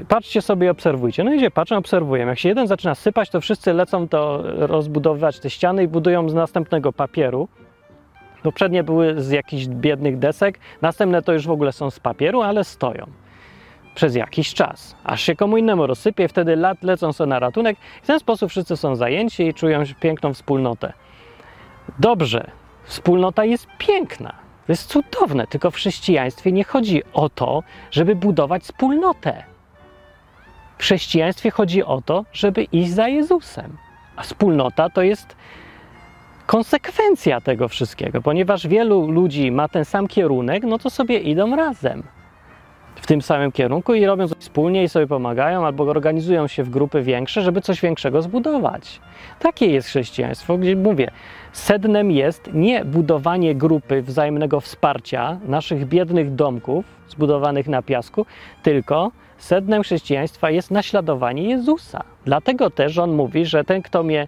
[0.07, 1.23] Patrzcie sobie obserwujcie.
[1.23, 2.25] No idzie, patrzę, obserwuję.
[2.25, 6.33] Jak się jeden zaczyna sypać, to wszyscy lecą to rozbudowywać te ściany i budują z
[6.33, 7.47] następnego papieru,
[8.43, 12.63] Poprzednie były z jakichś biednych desek, następne to już w ogóle są z papieru, ale
[12.63, 13.05] stoją
[13.95, 17.77] przez jakiś czas, aż się komu innemu rozsypie, wtedy lat lecą sobie na ratunek.
[18.03, 20.93] W ten sposób wszyscy są zajęci i czują piękną wspólnotę.
[21.99, 22.51] Dobrze,
[22.83, 24.29] wspólnota jest piękna,
[24.67, 29.43] to jest cudowne, tylko w chrześcijaństwie nie chodzi o to, żeby budować wspólnotę.
[30.77, 33.77] W chrześcijaństwie chodzi o to, żeby iść za Jezusem,
[34.15, 35.35] a wspólnota to jest
[36.51, 42.03] konsekwencja tego wszystkiego, ponieważ wielu ludzi ma ten sam kierunek, no to sobie idą razem
[42.95, 46.69] w tym samym kierunku i robią coś wspólnie i sobie pomagają albo organizują się w
[46.69, 49.01] grupy większe, żeby coś większego zbudować.
[49.39, 51.11] Takie jest chrześcijaństwo, gdzie mówię,
[51.53, 58.25] sednem jest nie budowanie grupy wzajemnego wsparcia naszych biednych domków zbudowanych na piasku,
[58.63, 62.03] tylko sednem chrześcijaństwa jest naśladowanie Jezusa.
[62.25, 64.27] Dlatego też on mówi, że ten, kto mnie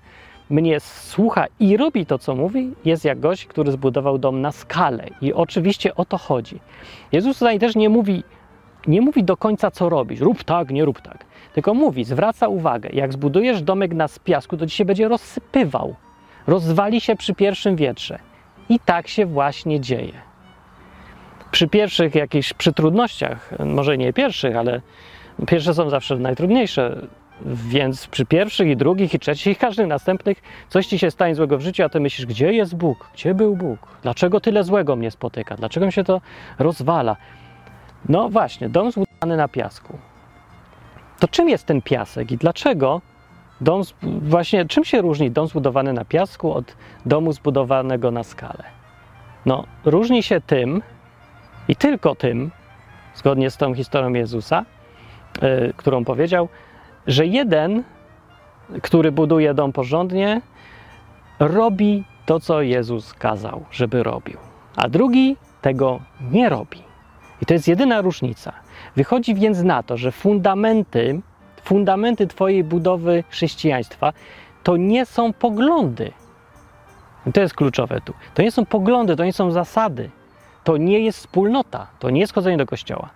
[0.50, 5.08] mnie słucha i robi to, co mówi, jest jak gość, który zbudował dom na skalę.
[5.22, 6.60] I oczywiście o to chodzi.
[7.12, 8.24] Jezus tutaj też nie mówi,
[8.88, 10.20] nie mówi do końca, co robisz.
[10.20, 11.26] Rób tak, nie rób tak.
[11.54, 15.96] Tylko mówi, zwraca uwagę, jak zbudujesz domek na piasku, to ci się będzie rozsypywał.
[16.48, 18.20] Rozwali się przy pierwszym wietrze.
[18.70, 20.14] I tak się właśnie dzieje.
[21.52, 24.82] Przy pierwszych jakichś przy trudnościach, może nie pierwszych, ale
[25.48, 27.08] pierwsze są zawsze najtrudniejsze
[27.46, 31.58] więc przy pierwszych i drugich i trzecich i każdych następnych coś ci się stanie złego
[31.58, 33.10] w życiu, a ty myślisz, gdzie jest Bóg?
[33.14, 33.80] Gdzie był Bóg?
[34.02, 35.56] Dlaczego tyle złego mnie spotyka?
[35.56, 36.22] Dlaczego mi się to
[36.60, 37.16] rozwala?
[38.10, 39.98] No właśnie, dom zbudowany na piasku.
[41.20, 43.02] To czym jest ten piasek i dlaczego
[43.62, 46.76] dom, właśnie czym się różni dom zbudowany na piasku od
[47.06, 48.64] domu zbudowanego na skalę?
[49.46, 50.82] No, różni się tym
[51.68, 52.52] i tylko tym,
[53.16, 54.66] zgodnie z tą historią Jezusa,
[55.42, 56.50] yy, którą powiedział,
[57.08, 57.84] że jeden,
[58.82, 60.42] który buduje dom porządnie,
[61.39, 64.38] robi to, co Jezus kazał, żeby robił,
[64.76, 66.00] a drugi tego
[66.32, 66.84] nie robi.
[67.42, 68.54] I to jest jedyna różnica.
[68.96, 71.22] Wychodzi więc na to, że fundamenty,
[71.63, 74.13] fundamenty Twojej budowy chrześcijaństwa
[74.63, 76.12] to nie są poglądy.
[77.26, 78.13] I to jest kluczowe tu.
[78.34, 80.10] To nie są poglądy, to nie są zasady.
[80.63, 83.10] To nie jest wspólnota, to nie jest chodzenie do kościoła.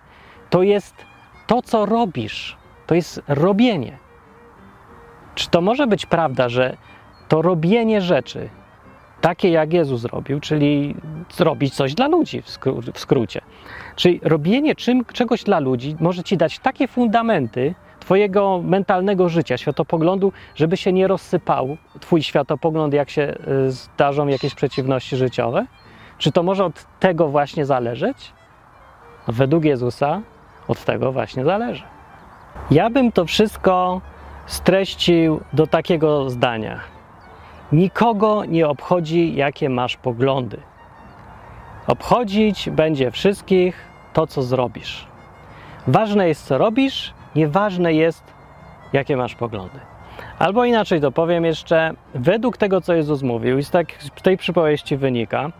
[0.50, 0.94] To jest
[1.46, 2.56] to, co robisz
[2.88, 3.98] to jest robienie.
[5.34, 6.76] Czy to może być prawda, że
[7.28, 8.48] to robienie rzeczy,
[9.20, 10.94] takie jak Jezus zrobił, czyli
[11.32, 13.40] zrobić coś dla ludzi w, skró- w skrócie.
[13.96, 20.32] Czyli robienie czym, czegoś dla ludzi może ci dać takie fundamenty Twojego mentalnego życia, światopoglądu,
[20.54, 23.34] żeby się nie rozsypał Twój światopogląd, jak się
[23.66, 25.66] y, zdarzą jakieś przeciwności życiowe?
[26.18, 28.32] Czy to może od tego właśnie zależeć?
[29.28, 30.20] Według Jezusa
[30.68, 31.97] od tego właśnie zależy.
[32.70, 34.00] Ja bym to wszystko
[34.46, 36.80] streścił do takiego zdania.
[37.72, 40.60] Nikogo nie obchodzi, jakie masz poglądy.
[41.86, 45.06] Obchodzić będzie wszystkich to, co zrobisz.
[45.86, 48.24] Ważne jest, co robisz, nieważne jest,
[48.92, 49.80] jakie masz poglądy.
[50.38, 54.36] Albo inaczej to powiem jeszcze, według tego, co Jezus mówił, i z tak z tej
[54.36, 55.50] przypowieści wynika,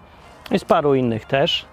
[0.50, 1.66] i z paru innych też,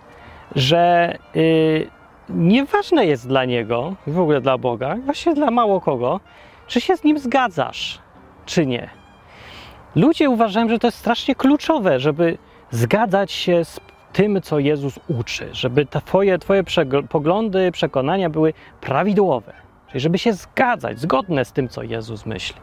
[0.56, 1.88] że yy,
[2.30, 6.20] nieważne jest dla Niego, w ogóle dla Boga, właśnie dla mało kogo,
[6.68, 8.00] czy się z Nim zgadzasz,
[8.46, 8.90] czy nie.
[9.96, 12.38] Ludzie uważają, że to jest strasznie kluczowe, żeby
[12.72, 13.80] zgadzać się z
[14.14, 16.64] tym, co Jezus uczy, żeby twoje, twoje
[17.10, 19.54] poglądy, przekonania były prawidłowe.
[19.88, 22.56] Czyli żeby się zgadzać, zgodne z tym, co Jezus myśli.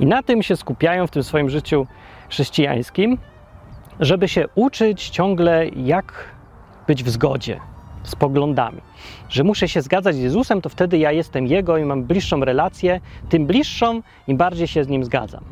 [0.00, 1.86] I na tym się skupiają w tym swoim życiu
[2.28, 3.18] chrześcijańskim,
[4.00, 6.12] żeby się uczyć ciągle, jak
[6.86, 7.60] być w zgodzie
[8.02, 8.80] z poglądami.
[9.28, 13.00] Że muszę się zgadzać z Jezusem, to wtedy ja jestem Jego i mam bliższą relację.
[13.28, 15.44] Tym bliższą, im bardziej się z Nim zgadzam.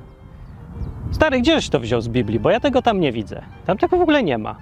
[1.11, 3.43] Stary, gdzieś to wziął z Biblii, bo ja tego tam nie widzę.
[3.67, 4.57] Tam tego w ogóle nie ma.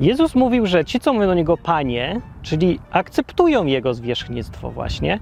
[0.00, 5.18] Jezus mówił, że ci, co mówią do Niego Panie, czyli akceptują Jego zwierzchnictwo właśnie,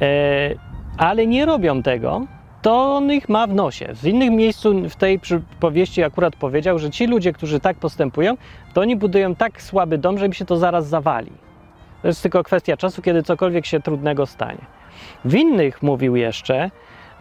[0.00, 0.54] e,
[0.98, 2.26] ale nie robią tego,
[2.62, 3.94] to on ich ma w nosie.
[3.94, 8.36] W innym miejscu w tej przypowieści akurat powiedział, że ci ludzie, którzy tak postępują,
[8.74, 11.32] to oni budują tak słaby dom, że im się to zaraz zawali.
[12.02, 14.60] To jest tylko kwestia czasu, kiedy cokolwiek się trudnego stanie.
[15.24, 16.70] W innych mówił jeszcze,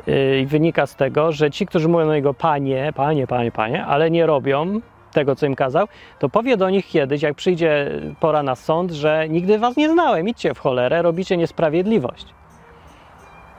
[0.07, 3.85] yy, i wynika z tego, że ci, którzy mówią do niego panie, panie, panie, panie,
[3.85, 5.87] ale nie robią tego, co im kazał,
[6.19, 10.27] to powie do nich kiedyś, jak przyjdzie pora na sąd, że nigdy was nie znałem,
[10.27, 12.25] idźcie w cholerę, robicie niesprawiedliwość.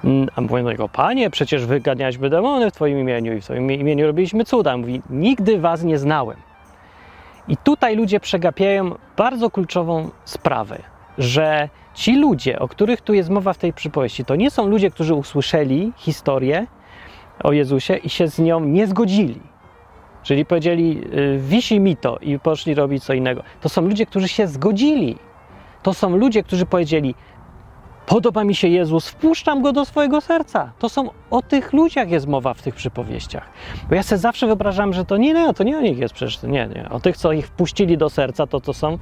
[0.05, 3.71] Mm, a mówią do niego, panie, przecież wyganialiśmy demony w twoim imieniu i w twoim
[3.71, 4.77] imieniu robiliśmy cuda.
[4.77, 6.37] Mówi, nigdy was nie znałem.
[7.49, 10.79] I tutaj ludzie przegapiają bardzo kluczową sprawę,
[11.19, 14.91] że ci ludzie, o których tu jest mowa w tej przypowieści, to nie są ludzie,
[14.91, 16.67] którzy usłyszeli historię
[17.43, 19.41] o Jezusie i się z nią nie zgodzili.
[20.23, 23.43] Czyli powiedzieli, y, wisi mi to i poszli robić co innego.
[23.61, 25.19] To są ludzie, którzy się zgodzili.
[25.83, 27.15] To są ludzie, którzy powiedzieli,
[28.07, 30.73] Podoba mi się Jezus, wpuszczam go do swojego serca.
[30.79, 33.49] To są o tych ludziach jest mowa w tych przypowieściach.
[33.89, 36.43] Bo ja sobie zawsze wyobrażam, że to nie, nie, to nie o nich jest przecież,
[36.43, 36.89] nie, nie.
[36.91, 38.99] O tych, co ich wpuścili do serca, to to są,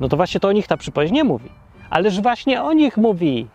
[0.00, 1.50] no to właśnie to o nich ta przypowieść nie mówi.
[1.90, 3.48] Ależ właśnie o nich mówi.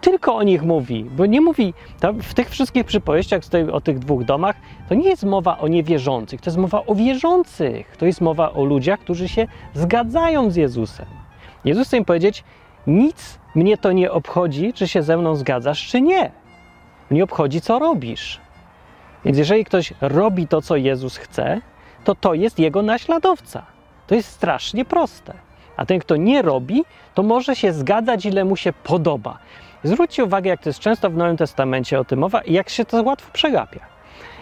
[0.00, 1.74] Tylko o nich mówi, bo nie mówi,
[2.22, 4.56] w tych wszystkich przypowieściach o tych dwóch domach,
[4.88, 7.96] to nie jest mowa o niewierzących, to jest mowa o wierzących.
[7.96, 11.06] To jest mowa o ludziach, którzy się zgadzają z Jezusem.
[11.64, 12.44] Jezus chce im powiedzieć,
[12.86, 16.30] nic mnie to nie obchodzi, czy się ze mną zgadzasz, czy nie.
[17.10, 18.40] Mnie obchodzi, co robisz.
[19.24, 21.60] Więc jeżeli ktoś robi to, co Jezus chce,
[22.04, 23.66] to to jest jego naśladowca.
[24.06, 25.34] To jest strasznie proste.
[25.76, 29.38] A ten, kto nie robi, to może się zgadzać, ile mu się podoba.
[29.82, 32.84] Zwróćcie uwagę, jak to jest często w Nowym Testamencie o tym mowa i jak się
[32.84, 33.80] to łatwo przegapia.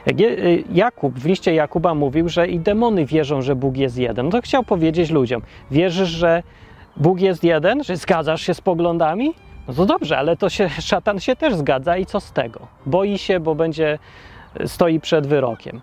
[0.06, 4.26] Jak y, Jakub w liście Jakuba mówił, że i demony wierzą, że Bóg jest jeden,
[4.26, 6.42] no to chciał powiedzieć ludziom: Wierzysz, że
[6.96, 9.34] Bóg jest jeden, że zgadzasz się z poglądami?
[9.68, 12.60] No to dobrze, ale to się, szatan się też zgadza i co z tego?
[12.86, 13.98] Boi się, bo będzie,
[14.66, 15.80] stoi przed wyrokiem.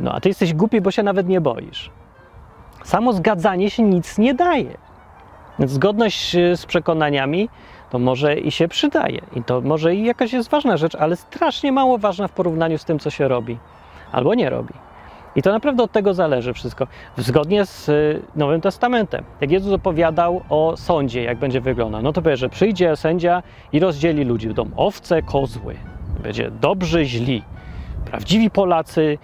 [0.00, 1.90] No a ty jesteś głupi, bo się nawet nie boisz.
[2.84, 4.76] Samo zgadzanie się nic nie daje.
[5.58, 7.48] Więc zgodność y, z przekonaniami
[7.90, 9.20] to może i się przydaje.
[9.36, 12.84] I to może i jakaś jest ważna rzecz, ale strasznie mało ważna w porównaniu z
[12.84, 13.58] tym, co się robi
[14.12, 14.74] albo nie robi.
[15.36, 16.86] I to naprawdę od tego zależy wszystko.
[17.16, 19.24] Zgodnie z y, Nowym Testamentem.
[19.40, 23.42] Jak Jezus opowiadał o sądzie, jak będzie wyglądał, no to powie, że przyjdzie sędzia
[23.72, 24.46] i rozdzieli ludzi.
[24.46, 25.76] Będą owce, kozły.
[26.22, 27.42] Będzie dobrzy, źli.
[28.04, 29.18] Prawdziwi Polacy,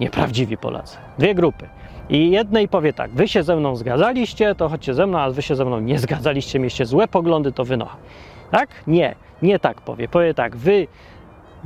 [0.00, 0.98] nieprawdziwi Polacy.
[1.18, 1.68] Dwie grupy.
[2.08, 5.42] I jednej powie tak, wy się ze mną zgadzaliście, to chodźcie ze mną, a wy
[5.42, 7.96] się ze mną nie zgadzaliście, mieliście złe poglądy, to wynocha.
[8.50, 8.68] Tak?
[8.86, 10.08] Nie, nie tak powie.
[10.08, 10.86] Powie tak, wy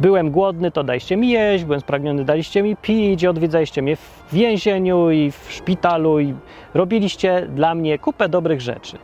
[0.00, 5.10] Byłem głodny, to dajcie mi jeść, byłem spragniony, daliście mi pić, odwiedzaliście mnie w więzieniu
[5.10, 6.34] i w szpitalu i
[6.74, 8.98] robiliście dla mnie kupę dobrych rzeczy.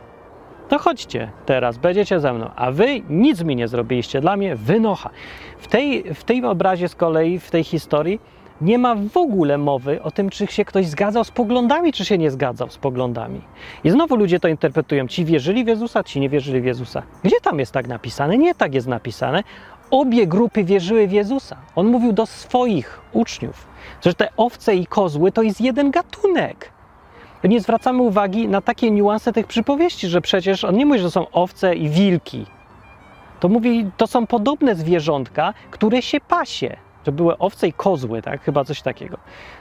[0.69, 5.09] To chodźcie teraz, będziecie ze mną, a wy nic mi nie zrobiliście dla mnie, wynocha.
[5.57, 8.19] W tej, w tej obrazie z kolei, w tej historii
[8.61, 12.17] nie ma w ogóle mowy o tym, czy się ktoś zgadzał z poglądami, czy się
[12.17, 13.41] nie zgadzał z poglądami.
[13.83, 15.07] I znowu ludzie to interpretują.
[15.07, 17.03] Ci wierzyli w Jezusa, ci nie wierzyli w Jezusa.
[17.23, 18.37] Gdzie tam jest tak napisane?
[18.37, 19.43] Nie tak jest napisane
[19.91, 21.57] obie grupy wierzyły w Jezusa.
[21.75, 23.67] On mówił do swoich uczniów,
[24.05, 26.71] że te owce i kozły to jest jeden gatunek.
[27.43, 31.29] Nie zwracamy uwagi na takie niuanse tych przypowieści, że przecież on nie mówi, że są
[31.31, 32.45] owce i wilki.
[33.39, 36.77] To mówi, to są podobne zwierzątka, które się pasie.
[37.03, 38.41] To były owce i kozły, tak?
[38.41, 39.17] Chyba coś takiego.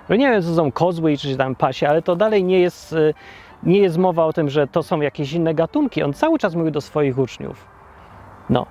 [0.09, 2.61] No nie wiem, co są kozły i czy się tam pasie, ale to dalej nie
[2.61, 3.15] jest, y,
[3.63, 6.03] nie jest mowa o tym, że to są jakieś inne gatunki.
[6.03, 7.67] On cały czas mówi do swoich uczniów.
[8.51, 8.67] No,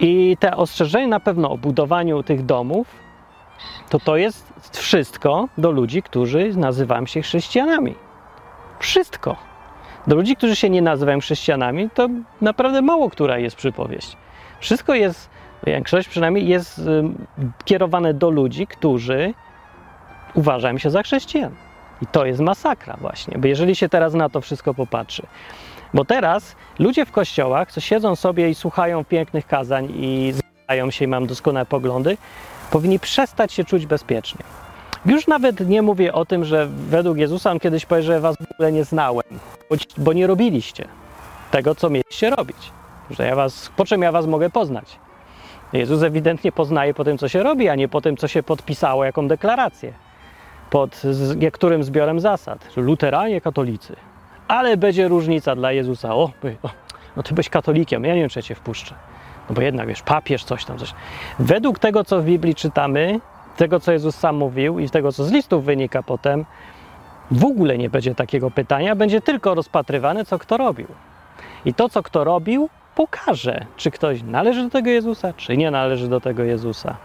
[0.00, 2.86] i te ostrzeżenie na pewno o budowaniu tych domów,
[3.88, 7.94] to to jest wszystko do ludzi, którzy nazywają się chrześcijanami.
[8.78, 9.36] Wszystko.
[10.06, 12.08] Do ludzi, którzy się nie nazywają chrześcijanami, to
[12.40, 14.16] naprawdę mało która jest przypowieść.
[14.60, 15.30] Wszystko jest
[15.66, 16.80] większość przynajmniej jest
[17.64, 19.34] kierowane do ludzi, którzy
[20.34, 21.54] uważają się za chrześcijan.
[22.02, 25.26] I to jest masakra właśnie, bo jeżeli się teraz na to wszystko popatrzy.
[25.96, 31.04] Bo teraz ludzie w kościołach, co siedzą sobie i słuchają pięknych kazań i zgadzają się
[31.04, 32.16] i mają doskonałe poglądy,
[32.70, 34.40] powinni przestać się czuć bezpiecznie.
[35.06, 38.52] Już nawet nie mówię o tym, że według Jezusa on kiedyś powie, że was w
[38.52, 39.24] ogóle nie znałem,
[39.98, 40.88] bo, nie robiliście
[41.50, 42.72] tego, co mieliście robić.
[43.10, 44.98] Że ja was, po czym ja was mogę poznać?
[45.72, 49.04] Jezus ewidentnie poznaje po tym, co się robi, a nie po tym, co się podpisało,
[49.04, 49.92] jaką deklarację.
[50.70, 51.02] Pod
[51.36, 52.76] niektórym zbiorem zasad.
[52.76, 53.96] Luteranie, katolicy.
[54.48, 56.14] Ale będzie różnica dla Jezusa.
[56.14, 56.30] O,
[57.16, 58.94] no ty byś katolikiem, ja nie wiem, czy ja cię wpuszczę.
[59.48, 60.94] No bo jednak, wiesz, papież, coś tam, coś.
[61.38, 63.20] Według tego, co w Biblii czytamy,
[63.56, 66.44] tego, co Jezus sam mówił i tego, co z listów wynika potem,
[67.30, 70.86] w ogóle nie będzie takiego pytania, będzie tylko rozpatrywane, co kto robił.
[71.64, 76.08] I to, co kto robił, pokaże, czy ktoś należy do tego Jezusa, czy nie należy
[76.08, 76.96] do tego Jezusa.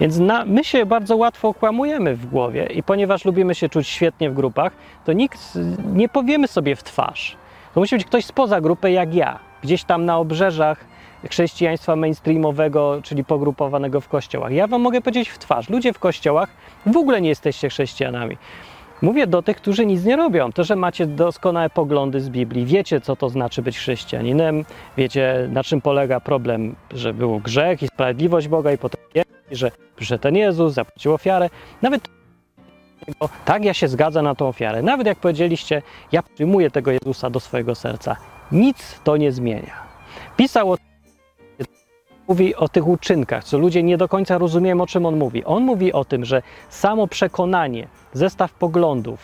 [0.00, 4.30] Więc na, my się bardzo łatwo okłamujemy w głowie i ponieważ lubimy się czuć świetnie
[4.30, 4.72] w grupach,
[5.04, 5.58] to nikt
[5.94, 7.36] nie powiemy sobie w twarz.
[7.74, 10.84] To musi być ktoś spoza grupy jak ja, gdzieś tam na obrzeżach
[11.30, 14.52] chrześcijaństwa mainstreamowego, czyli pogrupowanego w kościołach.
[14.52, 16.48] Ja wam mogę powiedzieć w twarz, ludzie w kościołach
[16.86, 18.36] w ogóle nie jesteście chrześcijanami.
[19.02, 20.52] Mówię do tych, którzy nic nie robią.
[20.52, 24.64] To, że macie doskonałe poglądy z Biblii, wiecie, co to znaczy być chrześcijaninem,
[24.96, 29.00] wiecie, na czym polega problem, że był grzech i sprawiedliwość Boga, i potem
[29.50, 31.50] że przyszedł ten Jezus, zapłacił ofiarę.
[31.82, 32.08] Nawet
[33.44, 34.82] tak, ja się zgadzam na tą ofiarę.
[34.82, 35.82] Nawet jak powiedzieliście,
[36.12, 38.16] ja przyjmuję tego Jezusa do swojego serca,
[38.52, 39.74] nic to nie zmienia.
[40.36, 40.89] Pisał o
[42.30, 45.44] mówi o tych uczynkach, co ludzie nie do końca rozumieją, o czym on mówi.
[45.44, 49.20] On mówi o tym, że samo przekonanie, zestaw poglądów,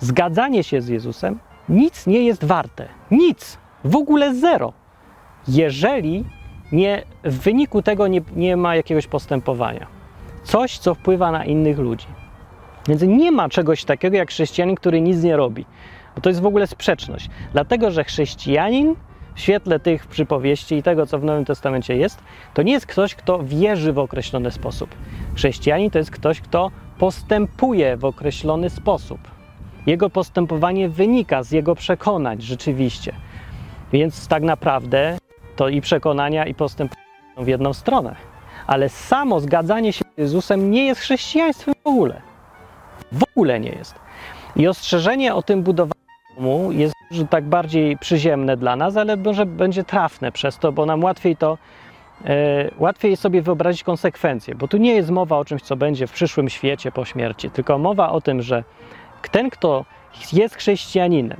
[0.00, 1.38] zgadzanie się z Jezusem
[1.68, 2.88] nic nie jest warte.
[3.10, 3.58] Nic.
[3.84, 4.72] W ogóle zero.
[5.48, 6.24] Jeżeli
[6.72, 9.86] nie, w wyniku tego nie, nie ma jakiegoś postępowania.
[10.44, 12.06] Coś, co wpływa na innych ludzi.
[12.88, 15.66] Więc nie ma czegoś takiego jak chrześcijanin, który nic nie robi.
[16.14, 17.30] Bo to jest w ogóle sprzeczność.
[17.52, 18.94] Dlatego, że chrześcijanin
[19.34, 22.22] w świetle tych przypowieści i tego, co w Nowym Testamencie jest,
[22.54, 24.94] to nie jest ktoś, kto wierzy w określony sposób.
[25.34, 29.18] Chrześcijanin to jest ktoś, kto postępuje w określony sposób.
[29.86, 33.14] Jego postępowanie wynika z jego przekonań rzeczywiście.
[33.92, 35.18] Więc tak naprawdę
[35.56, 37.04] to i przekonania, i postępowanie
[37.36, 38.16] są w jedną stronę.
[38.66, 42.22] Ale samo zgadzanie się z Jezusem nie jest chrześcijaństwem w ogóle.
[43.12, 43.94] W ogóle nie jest.
[44.56, 46.03] I ostrzeżenie o tym budowaniu
[46.70, 46.94] jest
[47.30, 51.58] tak bardziej przyziemne dla nas, ale może będzie trafne przez to, bo nam łatwiej to
[52.24, 56.12] e, łatwiej sobie wyobrazić konsekwencje, bo tu nie jest mowa o czymś, co będzie w
[56.12, 58.64] przyszłym świecie po śmierci, tylko mowa o tym, że
[59.30, 59.84] ten, kto
[60.32, 61.38] jest chrześcijaninem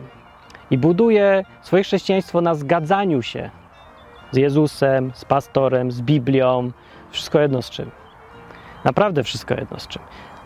[0.70, 3.50] i buduje swoje chrześcijaństwo na zgadzaniu się
[4.30, 6.70] z Jezusem, z pastorem, z Biblią,
[7.10, 7.90] wszystko jedno z czym.
[8.84, 10.02] Naprawdę wszystko jedno z czym.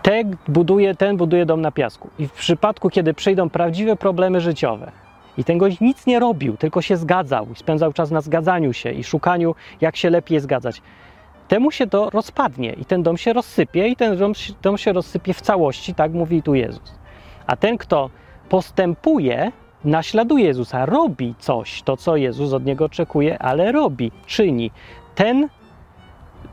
[0.09, 2.11] Ten buduje, ten buduje dom na piasku.
[2.19, 4.93] I w przypadku, kiedy przyjdą prawdziwe problemy życiowe,
[5.39, 8.91] i ten gość nic nie robił, tylko się zgadzał i spędzał czas na zgadzaniu się
[8.93, 10.83] i szukaniu, jak się lepiej zgadzać,
[11.49, 15.35] temu się to rozpadnie i ten dom się rozsypie i ten dom, dom się rozsypie
[15.35, 16.95] w całości, tak mówi tu Jezus.
[17.47, 18.11] A ten, kto
[18.49, 19.53] postępuje,
[19.85, 24.71] naśladuje Jezusa, robi coś, to co Jezus od niego oczekuje, ale robi, czyni,
[25.15, 25.49] ten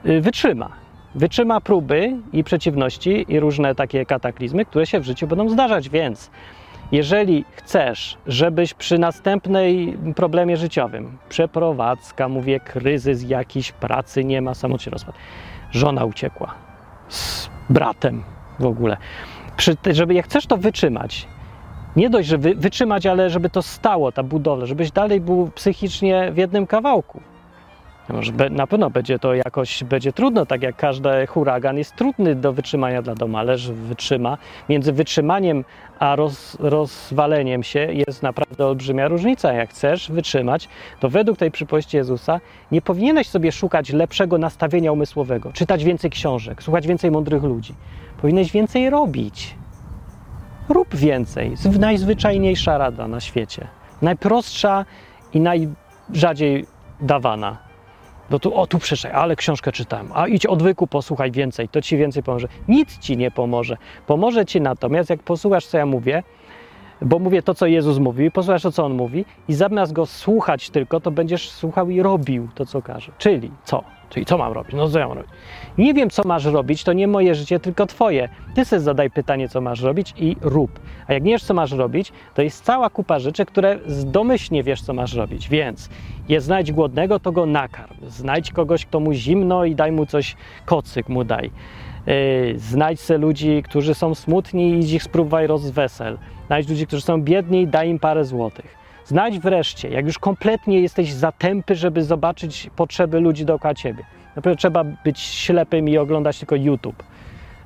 [0.05, 0.84] y, wytrzyma.
[1.15, 6.31] Wytrzyma próby i przeciwności i różne takie kataklizmy, które się w życiu będą zdarzać, więc
[6.91, 14.81] jeżeli chcesz, żebyś przy następnej problemie życiowym, przeprowadzka, mówię, kryzys jakiś, pracy nie ma, samot
[14.81, 15.17] się rozpadł,
[15.71, 16.53] żona uciekła
[17.09, 18.23] z bratem
[18.59, 18.97] w ogóle,
[19.57, 21.27] przy, żeby jak chcesz to wytrzymać,
[21.95, 26.31] nie dość, że wy, wytrzymać, ale żeby to stało, ta budowla, żebyś dalej był psychicznie
[26.31, 27.21] w jednym kawałku.
[28.09, 32.53] Może na pewno będzie to jakoś będzie trudno, tak jak każdy huragan jest trudny do
[32.53, 34.37] wytrzymania dla domu, ale że wytrzyma.
[34.69, 35.63] Między wytrzymaniem
[35.99, 39.53] a roz, rozwaleniem się jest naprawdę olbrzymia różnica.
[39.53, 42.39] Jak chcesz wytrzymać, to według tej przypowieści Jezusa
[42.71, 47.73] nie powinieneś sobie szukać lepszego nastawienia umysłowego, czytać więcej książek, słuchać więcej mądrych ludzi.
[48.21, 49.55] Powinieneś więcej robić.
[50.69, 51.55] Rób więcej.
[51.79, 53.67] Najzwyczajniejsza rada na świecie.
[54.01, 54.85] Najprostsza
[55.33, 56.65] i najrzadziej
[57.01, 57.64] dawana.
[58.29, 60.09] No tu, o tu przyszedł, ale książkę czytałem.
[60.13, 62.47] A idź odwyku, posłuchaj więcej, to ci więcej pomoże.
[62.67, 63.77] Nic ci nie pomoże.
[64.07, 66.23] Pomoże ci natomiast, jak posłuchasz, co ja mówię,
[67.01, 70.69] bo mówię to, co Jezus mówi, posłuchasz to, co On mówi i zamiast Go słuchać
[70.69, 73.11] tylko, to będziesz słuchał i robił to, co każe.
[73.17, 73.83] Czyli co?
[74.09, 74.73] Czyli co mam robić?
[74.75, 75.31] No co ja mam robić?
[75.77, 78.29] Nie wiem, co masz robić, to nie moje życie, tylko twoje.
[78.55, 80.79] Ty sobie zadaj pytanie, co masz robić i rób.
[81.07, 84.81] A jak nie wiesz, co masz robić, to jest cała kupa rzeczy, które domyślnie wiesz,
[84.81, 85.49] co masz robić.
[85.49, 85.89] Więc
[86.29, 87.95] je znajdź głodnego, to go nakarm.
[88.07, 90.35] Znajdź kogoś, kto mu zimno i daj mu coś,
[90.65, 91.51] kocyk mu daj.
[92.07, 96.17] Yy, znajdź se ludzi, którzy są smutni i idź ich spróbuj rozwesel.
[96.47, 98.75] Znajdź ludzi, którzy są biedni daj im parę złotych.
[99.05, 104.03] Znajdź wreszcie, jak już kompletnie jesteś zatępy, żeby zobaczyć potrzeby ludzi dookoła ciebie.
[104.35, 107.03] Na pewno trzeba być ślepym i oglądać tylko YouTube,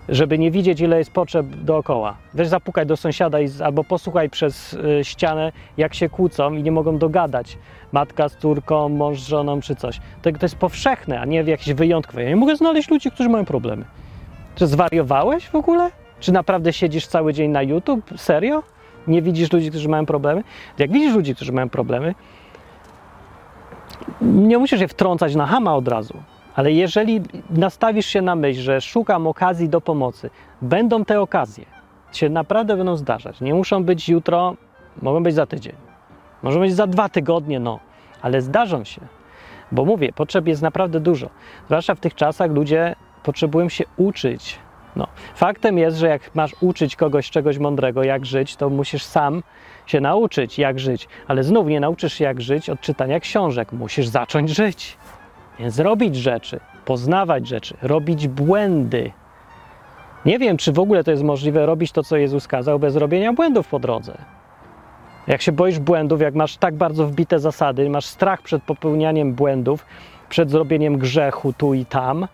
[0.10, 2.18] żeby nie widzieć, ile jest potrzeb dookoła.
[2.34, 6.72] Weź zapukaj do sąsiada i, albo posłuchaj przez y, ścianę, jak się kłócą i nie
[6.72, 7.58] mogą dogadać.
[7.92, 10.00] Matka z córką, mąż z żoną czy coś.
[10.22, 12.24] To, to jest powszechne, a nie jakieś wyjątkowe.
[12.24, 13.86] Ja nie mogę znaleźć ludzi, którzy mają problemy.
[14.56, 15.92] Czy zwariowałeś w ogóle?
[16.20, 18.10] Czy naprawdę siedzisz cały dzień na YouTube?
[18.18, 18.64] Serio?
[19.08, 20.44] Nie widzisz ludzi, którzy mają problemy?
[20.78, 22.16] Jak widzisz ludzi, którzy mają problemy,
[24.22, 26.14] nie musisz je wtrącać na hama od razu.
[26.56, 30.30] Ale jeżeli nastawisz się na myśl, że szukam okazji do pomocy,
[30.62, 31.66] będą te okazje.
[32.12, 33.42] Się naprawdę będą zdarzać.
[33.42, 34.56] Nie muszą być jutro,
[35.02, 35.76] mogą być za tydzień.
[36.44, 37.80] Może być za dwa tygodnie, no,
[38.22, 39.02] ale zdarzą się.
[39.72, 41.30] Bo mówię, potrzeb jest naprawdę dużo.
[41.66, 44.60] Zwłaszcza w tych czasach ludzie potrzebują się uczyć.
[45.00, 45.08] No.
[45.36, 49.44] Faktem jest, że jak masz uczyć kogoś czegoś mądrego, jak żyć, to musisz sam
[49.86, 51.08] się nauczyć, jak żyć.
[51.28, 53.72] Ale znów nie nauczysz się, jak żyć od czytania książek.
[53.72, 54.98] Musisz zacząć żyć.
[55.60, 59.12] Więc robić rzeczy, poznawać rzeczy, robić błędy.
[60.26, 63.34] Nie wiem, czy w ogóle to jest możliwe robić to, co Jezus kazał, bez robienia
[63.34, 64.18] błędów po drodze.
[65.28, 69.86] Jak się boisz błędów, jak masz tak bardzo wbite zasady, masz strach przed popełnianiem błędów,
[70.30, 72.28] przed zrobieniem grzechu tu i tam,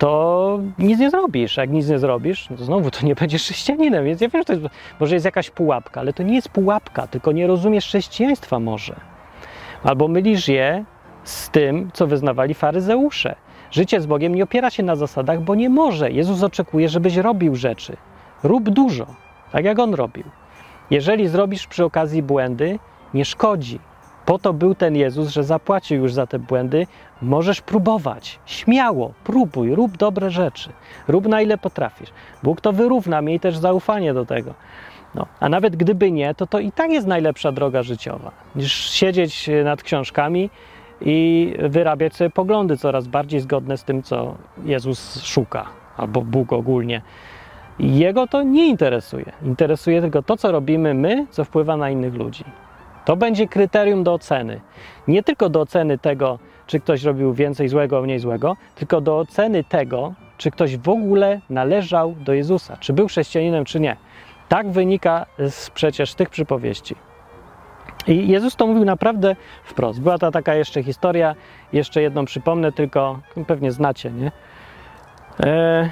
[0.00, 1.56] to nic nie zrobisz.
[1.56, 4.04] Jak nic nie zrobisz, to znowu to nie będziesz chrześcijaninem.
[4.04, 7.06] Więc ja wiem, że to jest, może jest jakaś pułapka, ale to nie jest pułapka,
[7.06, 8.96] tylko nie rozumiesz chrześcijaństwa może.
[9.82, 10.84] Albo mylisz je
[11.24, 13.36] z tym, co wyznawali faryzeusze.
[13.70, 16.10] Życie z Bogiem nie opiera się na zasadach, bo nie może.
[16.10, 17.96] Jezus oczekuje, żebyś robił rzeczy.
[18.42, 19.06] Rób dużo,
[19.52, 20.24] tak jak On robił.
[20.90, 22.78] Jeżeli zrobisz przy okazji błędy,
[23.14, 23.78] nie szkodzi.
[24.26, 26.86] Po to był ten Jezus, że zapłacił już za te błędy.
[27.22, 28.38] Możesz próbować.
[28.46, 30.70] Śmiało, próbuj, rób dobre rzeczy.
[31.08, 32.10] Rób na ile potrafisz.
[32.42, 34.54] Bóg to wyrówna, miej też zaufanie do tego.
[35.14, 39.50] No, a nawet gdyby nie, to to i tak jest najlepsza droga życiowa, niż siedzieć
[39.64, 40.50] nad książkami
[41.00, 45.66] i wyrabiać sobie poglądy coraz bardziej zgodne z tym, co Jezus szuka,
[45.96, 47.02] albo Bóg ogólnie.
[47.78, 49.32] Jego to nie interesuje.
[49.42, 52.44] Interesuje tylko to, co robimy my, co wpływa na innych ludzi.
[53.04, 54.60] To będzie kryterium do oceny.
[55.08, 59.64] Nie tylko do oceny tego, czy ktoś robił więcej złego, mniej złego, tylko do oceny
[59.64, 63.96] tego, czy ktoś w ogóle należał do Jezusa, czy był chrześcijaninem, czy nie.
[64.48, 66.94] Tak wynika z przecież tych przypowieści.
[68.06, 70.00] I Jezus to mówił naprawdę wprost.
[70.00, 71.34] Była ta taka jeszcze historia,
[71.72, 74.32] jeszcze jedną przypomnę, tylko pewnie znacie, nie?
[75.40, 75.90] E,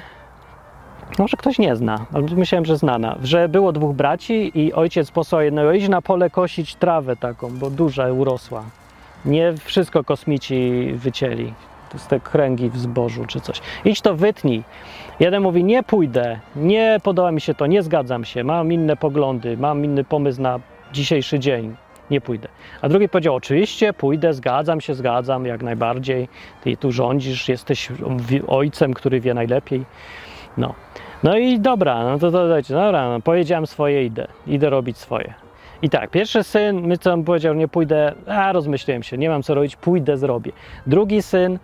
[1.17, 3.15] może ktoś nie zna, ale myślałem, że znana.
[3.23, 7.69] Że było dwóch braci i ojciec posłał jednego iść na pole kosić trawę taką, bo
[7.69, 8.63] duża urosła.
[9.25, 11.53] Nie wszystko kosmici wycięli.
[11.89, 13.61] To jest te kręgi w zbożu czy coś.
[13.85, 14.63] Idź to wytnij.
[15.19, 19.57] Jeden mówi, nie pójdę, nie podoba mi się to, nie zgadzam się, mam inne poglądy,
[19.57, 20.59] mam inny pomysł na
[20.93, 21.75] dzisiejszy dzień,
[22.11, 22.47] nie pójdę.
[22.81, 26.27] A drugi powiedział, oczywiście pójdę, zgadzam się, zgadzam, jak najbardziej.
[26.63, 27.89] Ty tu rządzisz, jesteś
[28.47, 29.85] ojcem, który wie najlepiej.
[30.57, 30.73] No.
[31.23, 35.33] No i dobra, no to, to dajcie, dobra, no, powiedziałem swoje, idę, idę robić swoje.
[35.81, 39.43] I tak, pierwszy syn, my co on powiedział, nie pójdę, a rozmyśliłem się, nie mam
[39.43, 40.51] co robić, pójdę, zrobię.
[40.87, 41.59] Drugi syn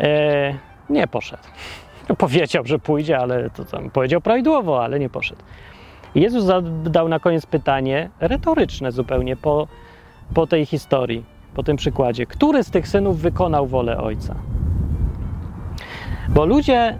[0.00, 0.54] e,
[0.90, 1.42] nie poszedł.
[2.18, 5.42] Powiedział, że pójdzie, ale to tam powiedział prawidłowo, ale nie poszedł.
[6.14, 9.68] Jezus zadał na koniec pytanie retoryczne zupełnie po,
[10.34, 12.26] po tej historii, po tym przykładzie.
[12.26, 14.34] Który z tych synów wykonał wolę ojca?
[16.28, 16.98] Bo ludzie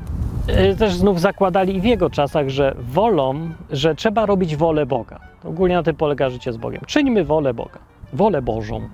[0.78, 5.20] też znów zakładali w jego czasach, że wolą, że trzeba robić wolę Boga.
[5.44, 6.82] Ogólnie na tym polega życie z Bogiem.
[6.86, 7.78] Czyńmy wolę Boga,
[8.12, 8.88] wolę Bożą.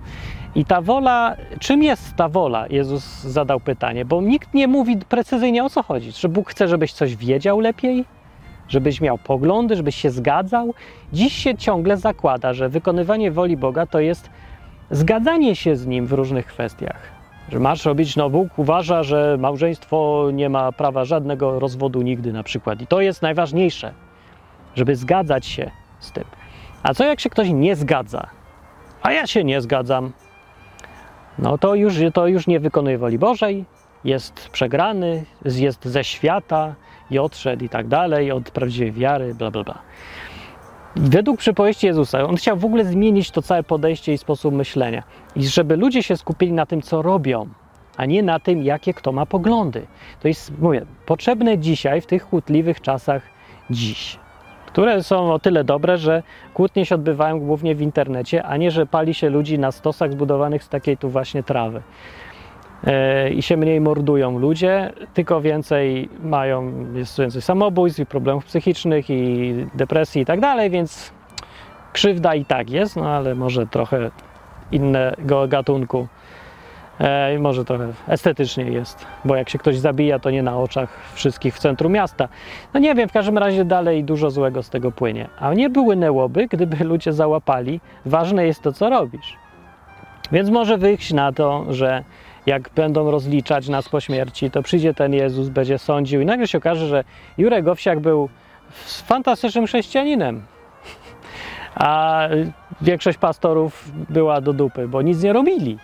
[0.54, 2.66] I ta wola, czym jest ta wola?
[2.70, 6.12] Jezus zadał pytanie, bo nikt nie mówi precyzyjnie o co chodzi.
[6.12, 8.04] Czy Bóg chce, żebyś coś wiedział lepiej?
[8.68, 10.74] Żebyś miał poglądy, żebyś się zgadzał?
[11.12, 14.30] Dziś się ciągle zakłada, że wykonywanie woli Boga to jest
[14.90, 17.15] zgadzanie się z Nim w różnych kwestiach.
[17.52, 22.42] Że masz robić, no Bóg uważa, że małżeństwo nie ma prawa żadnego rozwodu nigdy na
[22.42, 22.80] przykład.
[22.80, 23.92] I to jest najważniejsze,
[24.74, 25.70] żeby zgadzać się
[26.00, 26.24] z tym.
[26.82, 28.26] A co jak się ktoś nie zgadza?
[29.02, 30.12] A ja się nie zgadzam.
[31.38, 33.64] No to już, to już nie wykonuje woli Bożej,
[34.04, 36.74] jest przegrany, jest ze świata
[37.10, 39.78] i odszedł i tak dalej, od prawdziwej wiary, bla, bla, bla.
[40.98, 45.02] Według przypowieści Jezusa, on chciał w ogóle zmienić to całe podejście i sposób myślenia.
[45.36, 47.48] I żeby ludzie się skupili na tym, co robią,
[47.96, 49.86] a nie na tym, jakie kto ma poglądy.
[50.20, 53.22] To jest, mówię, potrzebne dzisiaj, w tych kłótliwych czasach
[53.70, 54.18] dziś,
[54.66, 56.22] które są o tyle dobre, że
[56.54, 60.64] kłótnie się odbywają głównie w internecie, a nie, że pali się ludzi na stosach zbudowanych
[60.64, 61.82] z takiej tu właśnie trawy.
[62.86, 69.10] E, I się mniej mordują ludzie, tylko więcej mają, jest więcej samobójstw i problemów psychicznych
[69.10, 71.12] i depresji i tak dalej, więc
[71.92, 74.10] krzywda i tak jest, no ale może trochę
[74.72, 76.06] innego gatunku.
[76.98, 81.54] E, może trochę estetycznie jest, bo jak się ktoś zabija, to nie na oczach wszystkich
[81.54, 82.28] w centrum miasta.
[82.74, 85.28] No nie wiem, w każdym razie dalej dużo złego z tego płynie.
[85.40, 89.36] A nie płynęłoby, gdyby ludzie załapali, ważne jest to, co robisz.
[90.32, 92.04] Więc może wyjść na to, że
[92.46, 96.58] jak będą rozliczać nas po śmierci, to przyjdzie ten Jezus, będzie sądził i nagle się
[96.58, 97.04] okaże, że
[97.38, 98.28] Jurek Owsiak był
[99.06, 100.42] fantastycznym chrześcijaninem,
[101.74, 102.20] a
[102.80, 105.78] większość pastorów była do dupy, bo nic nie robili.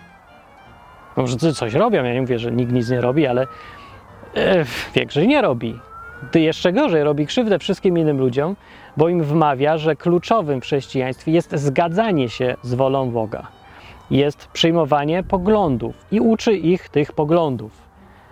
[1.17, 3.47] Może coś robią, ja nie mówię, że nikt nic nie robi, ale
[4.35, 5.79] e, większość nie robi.
[6.31, 8.57] Ty jeszcze gorzej, robi krzywdę wszystkim innym ludziom,
[8.97, 13.62] bo im wmawia, że kluczowym w chrześcijaństwie jest zgadzanie się z wolą Boga.
[14.13, 17.73] Jest przyjmowanie poglądów i uczy ich tych poglądów.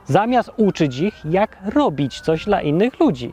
[0.05, 3.33] Zamiast uczyć ich, jak robić coś dla innych ludzi.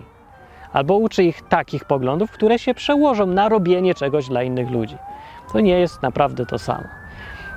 [0.73, 4.97] Albo uczy ich takich poglądów, które się przełożą na robienie czegoś dla innych ludzi.
[5.53, 6.83] To nie jest naprawdę to samo.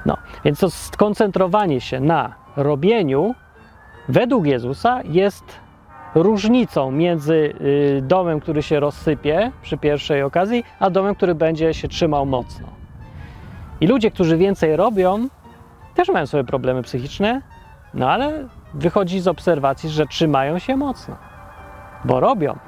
[0.07, 3.35] No, więc to skoncentrowanie się na robieniu
[4.09, 5.45] według Jezusa jest
[6.15, 11.89] różnicą między y, domem, który się rozsypie przy pierwszej okazji, a domem, który będzie się
[11.89, 12.80] trzymał mocno.
[13.81, 15.29] I ludzie, którzy więcej robią,
[15.95, 17.43] też mają swoje problemy psychiczne,
[17.95, 21.17] no ale wychodzi z obserwacji, że trzymają się mocno,
[22.05, 22.59] bo robią.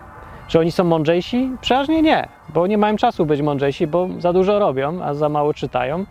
[0.49, 1.51] Czy oni są mądrzejsi?
[1.61, 5.55] Przeważnie nie, bo nie mają czasu być mądrzejsi, bo za dużo robią, a za mało
[5.55, 6.07] czytają.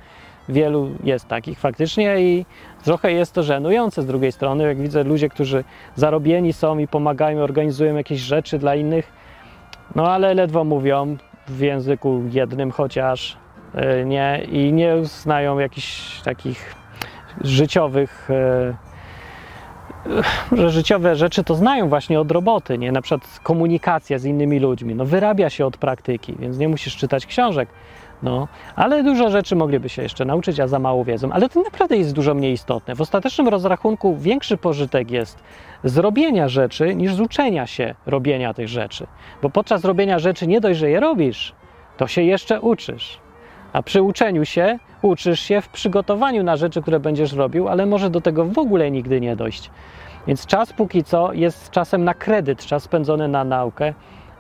[0.50, 2.46] Wielu jest takich faktycznie i
[2.84, 5.64] trochę jest to żenujące z drugiej strony, jak widzę ludzie, którzy
[5.96, 9.14] zarobieni są i pomagają, organizują jakieś rzeczy dla innych,
[9.96, 13.38] no ale ledwo mówią w języku jednym chociaż,
[14.06, 16.76] nie, i nie znają jakichś takich
[17.42, 18.74] życiowych e,
[20.52, 22.92] że życiowe rzeczy to znają właśnie od roboty, nie?
[22.92, 27.26] Na przykład komunikacja z innymi ludźmi, no wyrabia się od praktyki, więc nie musisz czytać
[27.26, 27.70] książek,
[28.24, 31.32] no, ale dużo rzeczy mogliby się jeszcze nauczyć, a za mało wiedzą.
[31.32, 32.96] Ale to naprawdę jest dużo mniej istotne.
[32.96, 35.44] W ostatecznym rozrachunku większy pożytek jest
[35.84, 39.08] z robienia rzeczy niż z uczenia się robienia tych rzeczy.
[39.42, 41.54] Bo podczas robienia rzeczy nie dość, że je robisz,
[41.98, 43.20] to się jeszcze uczysz.
[43.74, 48.10] A przy uczeniu się uczysz się w przygotowaniu na rzeczy, które będziesz robił, ale może
[48.10, 49.72] do tego w ogóle nigdy nie dojść.
[50.28, 53.94] Więc czas póki co jest czasem na kredyt, czas spędzony na naukę.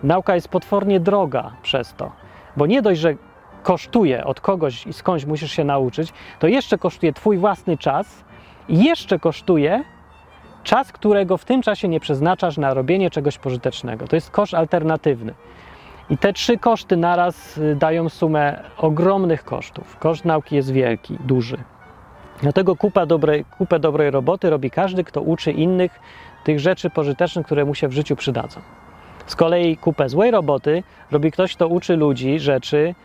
[0.04, 2.12] Nauka jest potwornie droga przez to,
[2.58, 3.16] bo nie dość, że
[3.64, 8.24] kosztuje od kogoś i skądś musisz się nauczyć, to jeszcze kosztuje Twój własny czas
[8.70, 9.84] i jeszcze kosztuje
[10.64, 14.08] czas, którego w tym czasie nie przeznaczasz na robienie czegoś pożytecznego.
[14.08, 15.34] To jest koszt alternatywny.
[16.12, 19.98] I te trzy koszty naraz y, dają sumę ogromnych kosztów.
[19.98, 21.58] Koszt nauki jest wielki, duży.
[22.42, 26.00] Dlatego kupa dobrej, kupę dobrej roboty robi każdy, kto uczy innych
[26.44, 28.62] tych rzeczy pożytecznych, które mu się w życiu przydadzą.
[29.26, 32.96] Z kolei kupę złej roboty robi ktoś, kto uczy ludzi rzeczy,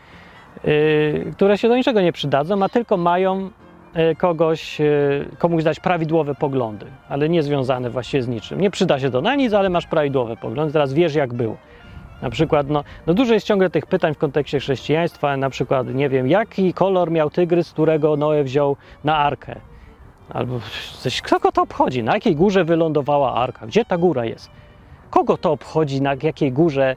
[0.64, 3.50] yy, które się do niczego nie przydadzą, a tylko mają
[3.94, 8.60] yy, kogoś, yy, komuś dać prawidłowe poglądy, ale nie związane właściwie z niczym.
[8.60, 11.56] Nie przyda się to na nic, ale masz prawidłowe poglądy, teraz wiesz jak było.
[12.22, 16.08] Na przykład, no, no dużo jest ciągle tych pytań w kontekście chrześcijaństwa, na przykład, nie
[16.08, 19.60] wiem, jaki kolor miał tygrys, którego Noe wziął na arkę?
[20.28, 20.60] Albo
[20.98, 22.02] coś, kogo to obchodzi?
[22.02, 23.66] Na jakiej górze wylądowała arka?
[23.66, 24.50] Gdzie ta góra jest?
[25.10, 26.96] Kogo to obchodzi, na jakiej górze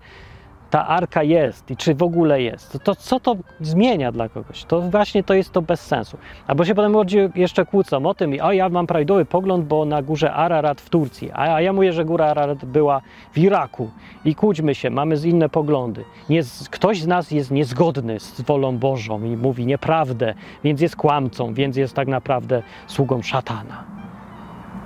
[0.69, 4.63] ta arka jest i czy w ogóle jest, to, to co to zmienia dla kogoś?
[4.63, 6.17] To właśnie to jest to bez sensu.
[6.47, 10.01] Albo się potem ludzie jeszcze kłócą o tym, a ja mam prawidłowy pogląd, bo na
[10.01, 13.01] górze Ararat w Turcji, a ja mówię, że góra Ararat była
[13.33, 13.89] w Iraku
[14.25, 16.03] i kłóćmy się, mamy inne poglądy.
[16.29, 21.53] Nie, ktoś z nas jest niezgodny z wolą Bożą i mówi nieprawdę, więc jest kłamcą,
[21.53, 23.83] więc jest tak naprawdę sługą szatana.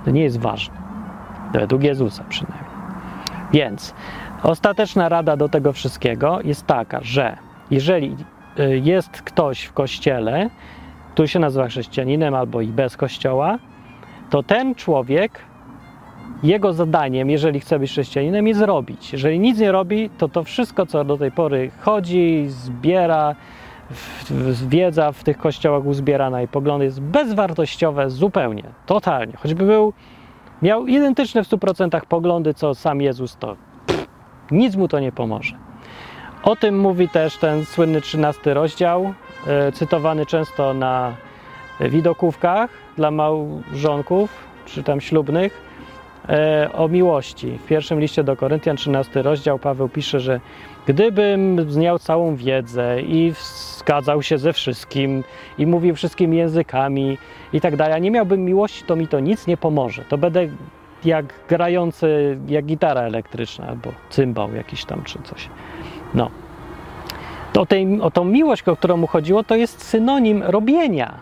[0.04, 0.74] To nie jest ważne.
[1.52, 2.74] Według Jezusa przynajmniej.
[3.52, 3.94] Więc
[4.44, 7.36] Ostateczna rada do tego wszystkiego jest taka, że
[7.70, 8.16] jeżeli
[8.58, 10.50] y, jest ktoś w kościele,
[11.12, 13.58] który się nazywa chrześcijaninem albo i bez kościoła,
[14.30, 15.38] to ten człowiek,
[16.42, 19.12] jego zadaniem, jeżeli chce być chrześcijaninem, jest robić.
[19.12, 23.34] Jeżeli nic nie robi, to to wszystko, co do tej pory chodzi, zbiera,
[24.68, 29.32] wiedza w tych kościołach uzbierana i poglądy jest bezwartościowe zupełnie, totalnie.
[29.36, 29.92] Choćby był,
[30.62, 33.56] miał identyczne w 100% poglądy, co sam Jezus, to
[34.50, 35.54] nic mu to nie pomoże.
[36.42, 39.14] O tym mówi też ten słynny 13 rozdział,
[39.46, 41.14] e, cytowany często na
[41.80, 44.30] widokówkach dla małżonków
[44.66, 45.60] czy tam ślubnych,
[46.28, 47.58] e, o miłości.
[47.58, 50.40] W pierwszym liście do Koryntian, 13 rozdział, Paweł pisze, że
[50.86, 53.32] gdybym miał całą wiedzę i
[53.78, 55.24] zgadzał się ze wszystkim
[55.58, 57.18] i mówił wszystkimi językami
[57.52, 60.04] i tak dalej, a nie miałbym miłości, to mi to nic nie pomoże.
[60.08, 60.48] To będę
[61.04, 65.48] jak grający, jak gitara elektryczna albo cymbał jakiś tam czy coś.
[66.14, 66.30] No.
[67.52, 71.18] To o, tej, o tą miłość, o którą mu chodziło, to jest synonim robienia.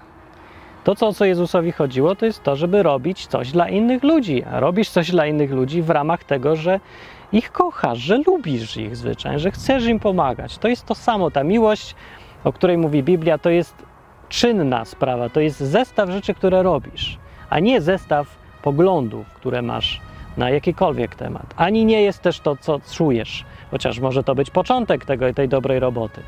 [0.85, 4.45] To, co, o co Jezusowi chodziło, to jest to, żeby robić coś dla innych ludzi.
[4.45, 6.81] A robisz coś dla innych ludzi w ramach tego, że
[7.33, 10.59] ich kochasz, że lubisz ich zwyczajnie, że chcesz im pomagać.
[10.59, 11.31] To jest to samo.
[11.31, 11.95] Ta miłość,
[12.45, 13.75] o której mówi Biblia, to jest
[14.29, 17.19] czynna sprawa, to jest zestaw rzeczy, które robisz,
[17.51, 20.01] a nie zestaw poglądów, które masz
[20.37, 21.55] na jakikolwiek temat.
[21.57, 25.81] Ani nie jest też to, co czujesz, chociaż może to być początek tego, tej dobrej
[25.81, 26.23] roboty.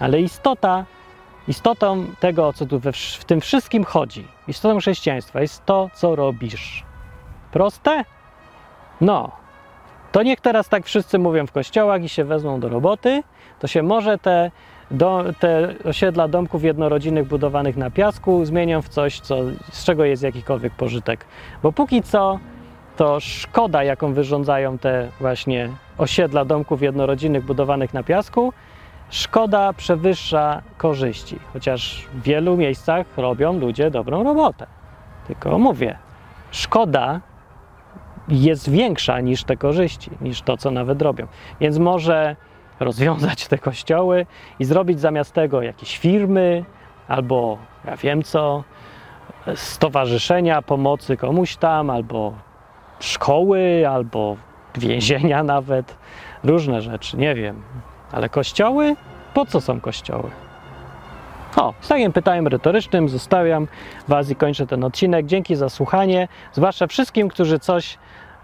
[0.00, 0.84] Ale istota,
[1.48, 6.16] istotą tego, o co tu we, w tym wszystkim chodzi, istotą chrześcijaństwa jest to, co
[6.16, 6.84] robisz.
[7.52, 8.04] Proste?
[9.00, 9.30] No.
[10.12, 13.22] To niech teraz tak wszyscy mówią w kościołach i się wezmą do roboty,
[13.58, 14.50] to się może te,
[14.90, 19.36] do, te osiedla domków jednorodzinnych budowanych na piasku zmienią w coś, co,
[19.70, 21.24] z czego jest jakikolwiek pożytek.
[21.62, 22.38] Bo póki co
[22.96, 28.52] to szkoda, jaką wyrządzają te właśnie osiedla domków jednorodzinnych budowanych na piasku,
[29.10, 31.38] szkoda przewyższa korzyści.
[31.52, 34.66] Chociaż w wielu miejscach robią ludzie dobrą robotę.
[35.26, 35.98] Tylko mówię,
[36.50, 37.20] szkoda
[38.28, 41.26] jest większa niż te korzyści, niż to, co nawet robią.
[41.60, 42.36] Więc może
[42.80, 44.26] rozwiązać te kościoły
[44.58, 46.64] i zrobić zamiast tego jakieś firmy
[47.08, 48.64] albo ja wiem co,
[49.54, 52.32] stowarzyszenia pomocy komuś tam, albo
[53.00, 54.36] szkoły, albo
[54.78, 55.96] więzienia nawet,
[56.44, 57.62] różne rzeczy, nie wiem.
[58.12, 58.96] Ale kościoły?
[59.34, 60.30] Po co są kościoły?
[61.56, 63.68] O, z takim pytaniem retorycznym zostawiam
[64.08, 65.26] Was i kończę ten odcinek.
[65.26, 67.98] Dzięki za słuchanie, zwłaszcza wszystkim, którzy coś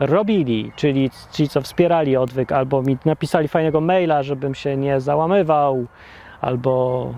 [0.07, 5.87] robili, czyli ci, co wspierali odwyk, albo mi napisali fajnego maila, żebym się nie załamywał,
[6.41, 7.15] albo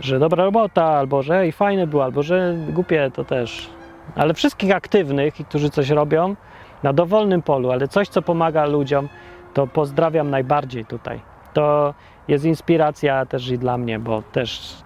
[0.00, 3.70] że dobra robota, albo że i fajny był, albo że głupie to też.
[4.16, 6.36] Ale wszystkich aktywnych, którzy coś robią
[6.82, 9.08] na dowolnym polu, ale coś, co pomaga ludziom,
[9.54, 11.20] to pozdrawiam najbardziej tutaj.
[11.52, 11.94] To
[12.28, 14.76] jest inspiracja też i dla mnie, bo też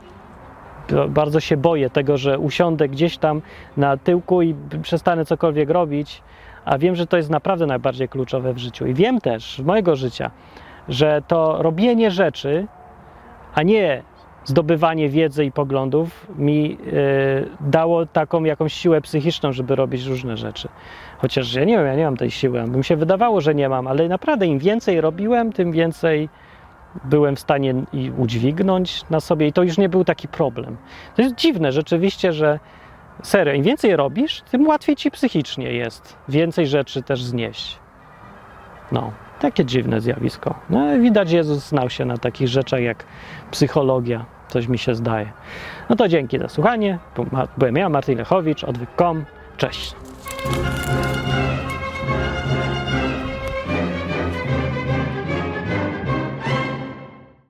[1.08, 3.42] bardzo się boję tego, że usiądę gdzieś tam
[3.76, 6.22] na tyłku i przestanę cokolwiek robić,
[6.64, 8.86] a wiem, że to jest naprawdę najbardziej kluczowe w życiu.
[8.86, 10.30] I wiem też z mojego życia,
[10.88, 12.66] że to robienie rzeczy,
[13.54, 14.02] a nie
[14.44, 20.68] zdobywanie wiedzy i poglądów mi y, dało taką jakąś siłę psychiczną, żeby robić różne rzeczy.
[21.18, 23.68] Chociaż ja nie wiem, ja nie mam tej siły, by mi się wydawało, że nie
[23.68, 26.28] mam, ale naprawdę im więcej robiłem, tym więcej
[27.04, 30.76] byłem w stanie i udźwignąć na sobie i to już nie był taki problem.
[31.16, 32.58] To jest dziwne rzeczywiście, że
[33.22, 37.78] serio, im więcej robisz, tym łatwiej ci psychicznie jest więcej rzeczy też znieść.
[38.92, 40.54] No, takie dziwne zjawisko.
[40.70, 43.04] No, widać, Jezus znał się na takich rzeczach jak
[43.50, 45.32] psychologia, coś mi się zdaje.
[45.88, 46.98] No to dzięki za słuchanie.
[47.58, 49.24] Byłem ja, Martin Lechowicz, odwyk.com.
[49.56, 49.94] Cześć.